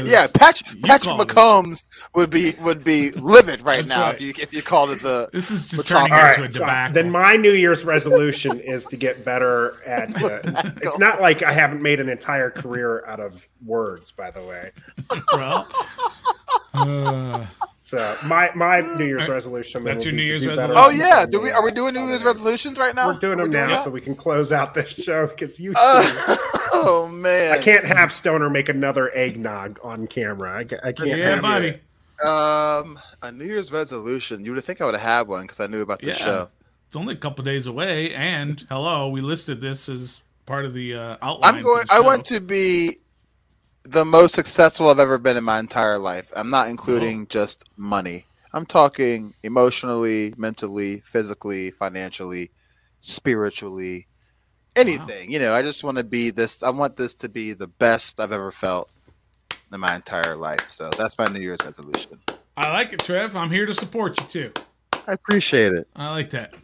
[0.07, 4.15] Yeah, Patrick, Patrick McCombs would be would be livid right now right.
[4.15, 5.29] if you if you called it the.
[5.33, 6.95] This is just turning into right, a debacle.
[6.95, 10.09] Then my New Year's resolution is to get better at.
[10.29, 14.31] Uh, it's, it's, not like I haven't made an entire career out of words, by
[14.31, 14.71] the way.
[15.33, 15.69] well.
[16.75, 17.47] Uh,
[17.89, 19.83] so my my New Year's resolution.
[19.83, 20.77] That's your New Year's resolution.
[20.77, 23.07] Oh yeah, do we are we doing New Year's resolutions right now?
[23.07, 25.73] We're doing them now, so we can close out this show because you.
[25.75, 26.37] Uh,
[26.75, 26.98] oh man, I
[27.69, 30.59] can't have Stoner make another eggnog on camera.
[30.59, 31.09] I, I can't.
[31.09, 31.81] Yeah, buddy.
[32.25, 34.45] Um, a New Year's resolution.
[34.45, 36.15] You would think I would have had one because I knew about the yeah.
[36.15, 36.49] show.
[36.87, 40.95] It's only a couple days away, and hello, we listed this as part of the
[40.95, 41.57] uh, outline.
[41.57, 41.87] I'm going.
[41.91, 42.99] I want to be
[43.83, 46.33] the most successful I've ever been in my entire life.
[46.35, 47.27] I'm not including oh.
[47.29, 48.25] just money.
[48.53, 52.51] I'm talking emotionally, mentally, physically, financially,
[53.01, 54.07] spiritually,
[54.79, 55.29] anything.
[55.29, 55.33] Wow.
[55.33, 56.63] You know, I just want to be this.
[56.63, 58.91] I want this to be the best I've ever felt
[59.73, 60.71] in my entire life.
[60.71, 62.21] So that's my New Year's resolution.
[62.57, 63.37] I like it, Trev.
[63.37, 64.53] I'm here to support you too.
[65.07, 65.89] I appreciate it.
[65.97, 66.55] I like that.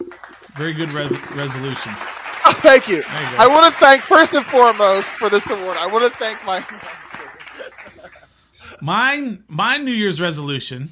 [0.57, 1.93] Very good re- resolution.
[2.47, 2.97] Oh, thank you.
[2.97, 5.79] you I want to thank first and foremost for this award.
[5.79, 6.61] I want to thank my
[8.83, 10.91] Mine, my New Year's resolution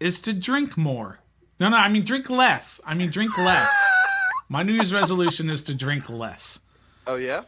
[0.00, 1.18] is to drink more.
[1.60, 2.80] No, no, I mean drink less.
[2.86, 3.70] I mean drink less.
[4.52, 6.60] My New Year's resolution is to drink less.
[7.06, 7.44] Oh yeah.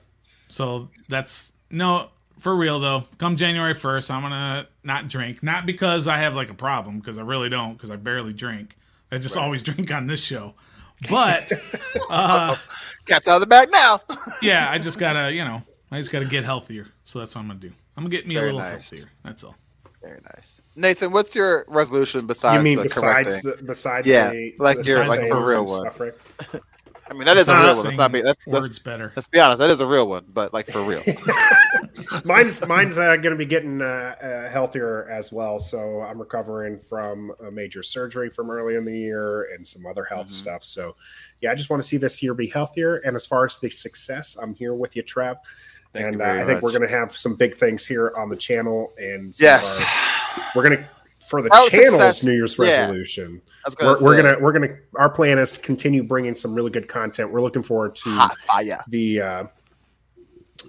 [0.48, 2.08] So that's no.
[2.38, 5.42] for real though, come January 1st, I'm gonna not drink.
[5.42, 8.78] Not because I have like a problem, because I really don't, because I barely drink.
[9.12, 9.44] I just right.
[9.44, 10.54] always drink on this show.
[11.10, 11.52] But
[12.08, 12.56] uh
[13.04, 14.00] cat's out of the bag now.
[14.40, 15.60] yeah, I just gotta, you know,
[15.90, 16.88] I just gotta get healthier.
[17.04, 17.72] So that's what I'm gonna do.
[17.98, 18.88] I'm gonna get me Very a little nice.
[18.88, 19.10] healthier.
[19.22, 19.56] That's all.
[20.00, 20.62] Very nice.
[20.74, 25.06] Nathan, what's your resolution besides you mean the besides the, besides yeah, the, like your
[25.06, 25.90] like for real one?
[25.98, 26.60] Right?
[27.08, 27.84] I mean, that is a real one.
[27.84, 28.22] Let's not be.
[28.22, 29.12] That's, words that's, better.
[29.14, 29.58] Let's be honest.
[29.58, 31.02] That is a real one, but like for real.
[32.24, 35.60] mine's mine's uh, going to be getting uh, uh, healthier as well.
[35.60, 40.04] So I'm recovering from a major surgery from early in the year and some other
[40.04, 40.34] health mm-hmm.
[40.34, 40.64] stuff.
[40.64, 40.96] So
[41.40, 42.96] yeah, I just want to see this year be healthier.
[42.98, 45.36] And as far as the success, I'm here with you, Trev.
[45.92, 48.30] Thank and you uh, I think we're going to have some big things here on
[48.30, 48.92] the channel.
[48.98, 50.88] And yes, our, we're going to
[51.28, 52.24] for the channel's success.
[52.24, 53.42] New Year's resolution.
[53.46, 56.70] Yeah Gonna we're, we're, gonna we're gonna our plan is to continue bringing some really
[56.70, 57.32] good content.
[57.32, 58.28] We're looking forward to
[58.88, 59.44] the uh,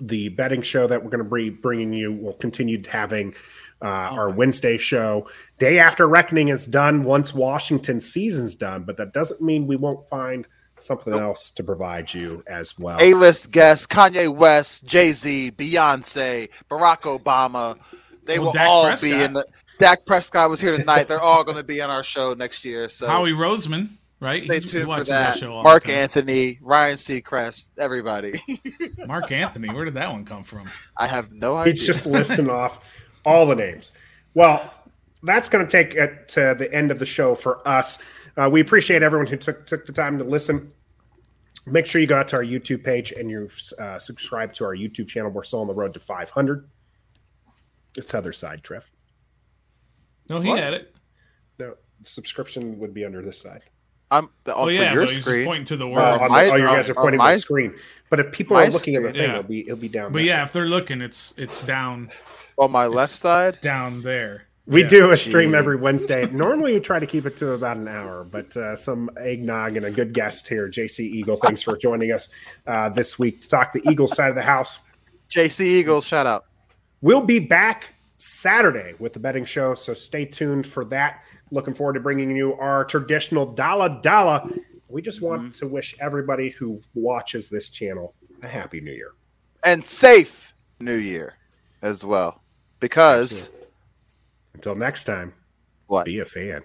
[0.02, 2.12] the betting show that we're going to be bringing you.
[2.12, 3.34] We'll continue having
[3.82, 5.28] uh, oh, our Wednesday show.
[5.58, 10.08] Day after Reckoning is done once Washington season's done, but that doesn't mean we won't
[10.08, 10.48] find
[10.78, 11.22] something nope.
[11.22, 12.98] else to provide you as well.
[13.00, 17.78] A list guests: Kanye West, Jay Z, Beyonce, Barack Obama.
[18.26, 19.02] They well, will Dak all Prescott.
[19.02, 19.46] be in the.
[19.78, 21.08] Dak Prescott was here tonight.
[21.08, 22.90] They're all going to be on our show next year.
[22.90, 23.90] So Howie Roseman,
[24.20, 24.42] right?
[24.42, 25.40] Stay tuned for that.
[25.40, 28.34] that Marc Anthony, Ryan Seacrest, everybody.
[29.06, 30.70] Marc Anthony, where did that one come from?
[30.98, 31.74] I have no idea.
[31.74, 32.84] He's just listing off
[33.26, 33.92] all the names.
[34.34, 34.74] Well,
[35.24, 37.98] that's going to take it to the end of the show for us.
[38.38, 40.72] Uh, we appreciate everyone who took took the time to listen.
[41.68, 43.50] Make sure you go out to our YouTube page and you
[43.80, 45.32] uh, subscribe to our YouTube channel.
[45.32, 46.70] We're still on the road to 500.
[47.98, 48.88] It's other side, Trev.
[50.30, 50.60] No, he what?
[50.60, 50.96] had it.
[51.60, 53.62] No, subscription would be under this side.
[54.12, 55.46] I'm on oh, yeah, your screen.
[55.46, 56.22] pointing to the world.
[56.22, 57.74] Uh, my, oh, you guys are pointing to the screen.
[58.10, 59.30] But if people are looking screen, at the thing, yeah.
[59.32, 60.12] it'll be it'll be down.
[60.12, 60.44] But yeah, side.
[60.44, 62.10] if they're looking, it's it's down.
[62.58, 64.44] On my left side, down there.
[64.68, 64.88] We yeah.
[64.88, 65.58] do a stream Gee.
[65.58, 66.26] every Wednesday.
[66.32, 69.86] Normally, we try to keep it to about an hour, but uh, some eggnog and
[69.86, 71.38] a good guest here, JC Eagle.
[71.38, 72.30] Thanks for joining us
[72.66, 74.80] uh, this week to talk the Eagle side of the house.
[75.30, 76.46] JC Eagle, shout out.
[77.02, 77.94] We'll be back
[78.26, 79.74] Saturday with the betting show.
[79.74, 81.24] So stay tuned for that.
[81.52, 84.50] Looking forward to bringing you our traditional Dala Dala.
[84.88, 85.52] We just want mm-hmm.
[85.52, 89.12] to wish everybody who watches this channel a happy new year
[89.64, 91.36] and safe new year
[91.82, 92.42] as well.
[92.80, 93.52] Because
[94.54, 95.34] until next time,
[95.88, 96.06] what?
[96.06, 96.64] Be a fan.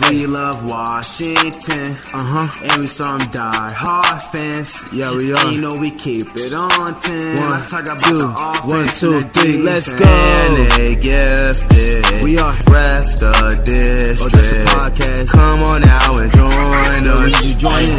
[0.00, 4.92] We love Washington, uh huh, and we some die hard fans.
[4.92, 5.46] Yeah, we are.
[5.46, 7.38] And You know we keep it on ten.
[7.38, 10.04] One, let's talk about two, the one, two, three, let's go.
[10.04, 12.22] And they gifted.
[12.24, 14.34] We are ref the district.
[14.34, 15.28] Oh, podcast.
[15.28, 17.44] Come on now and join us.
[17.46, 17.98] You join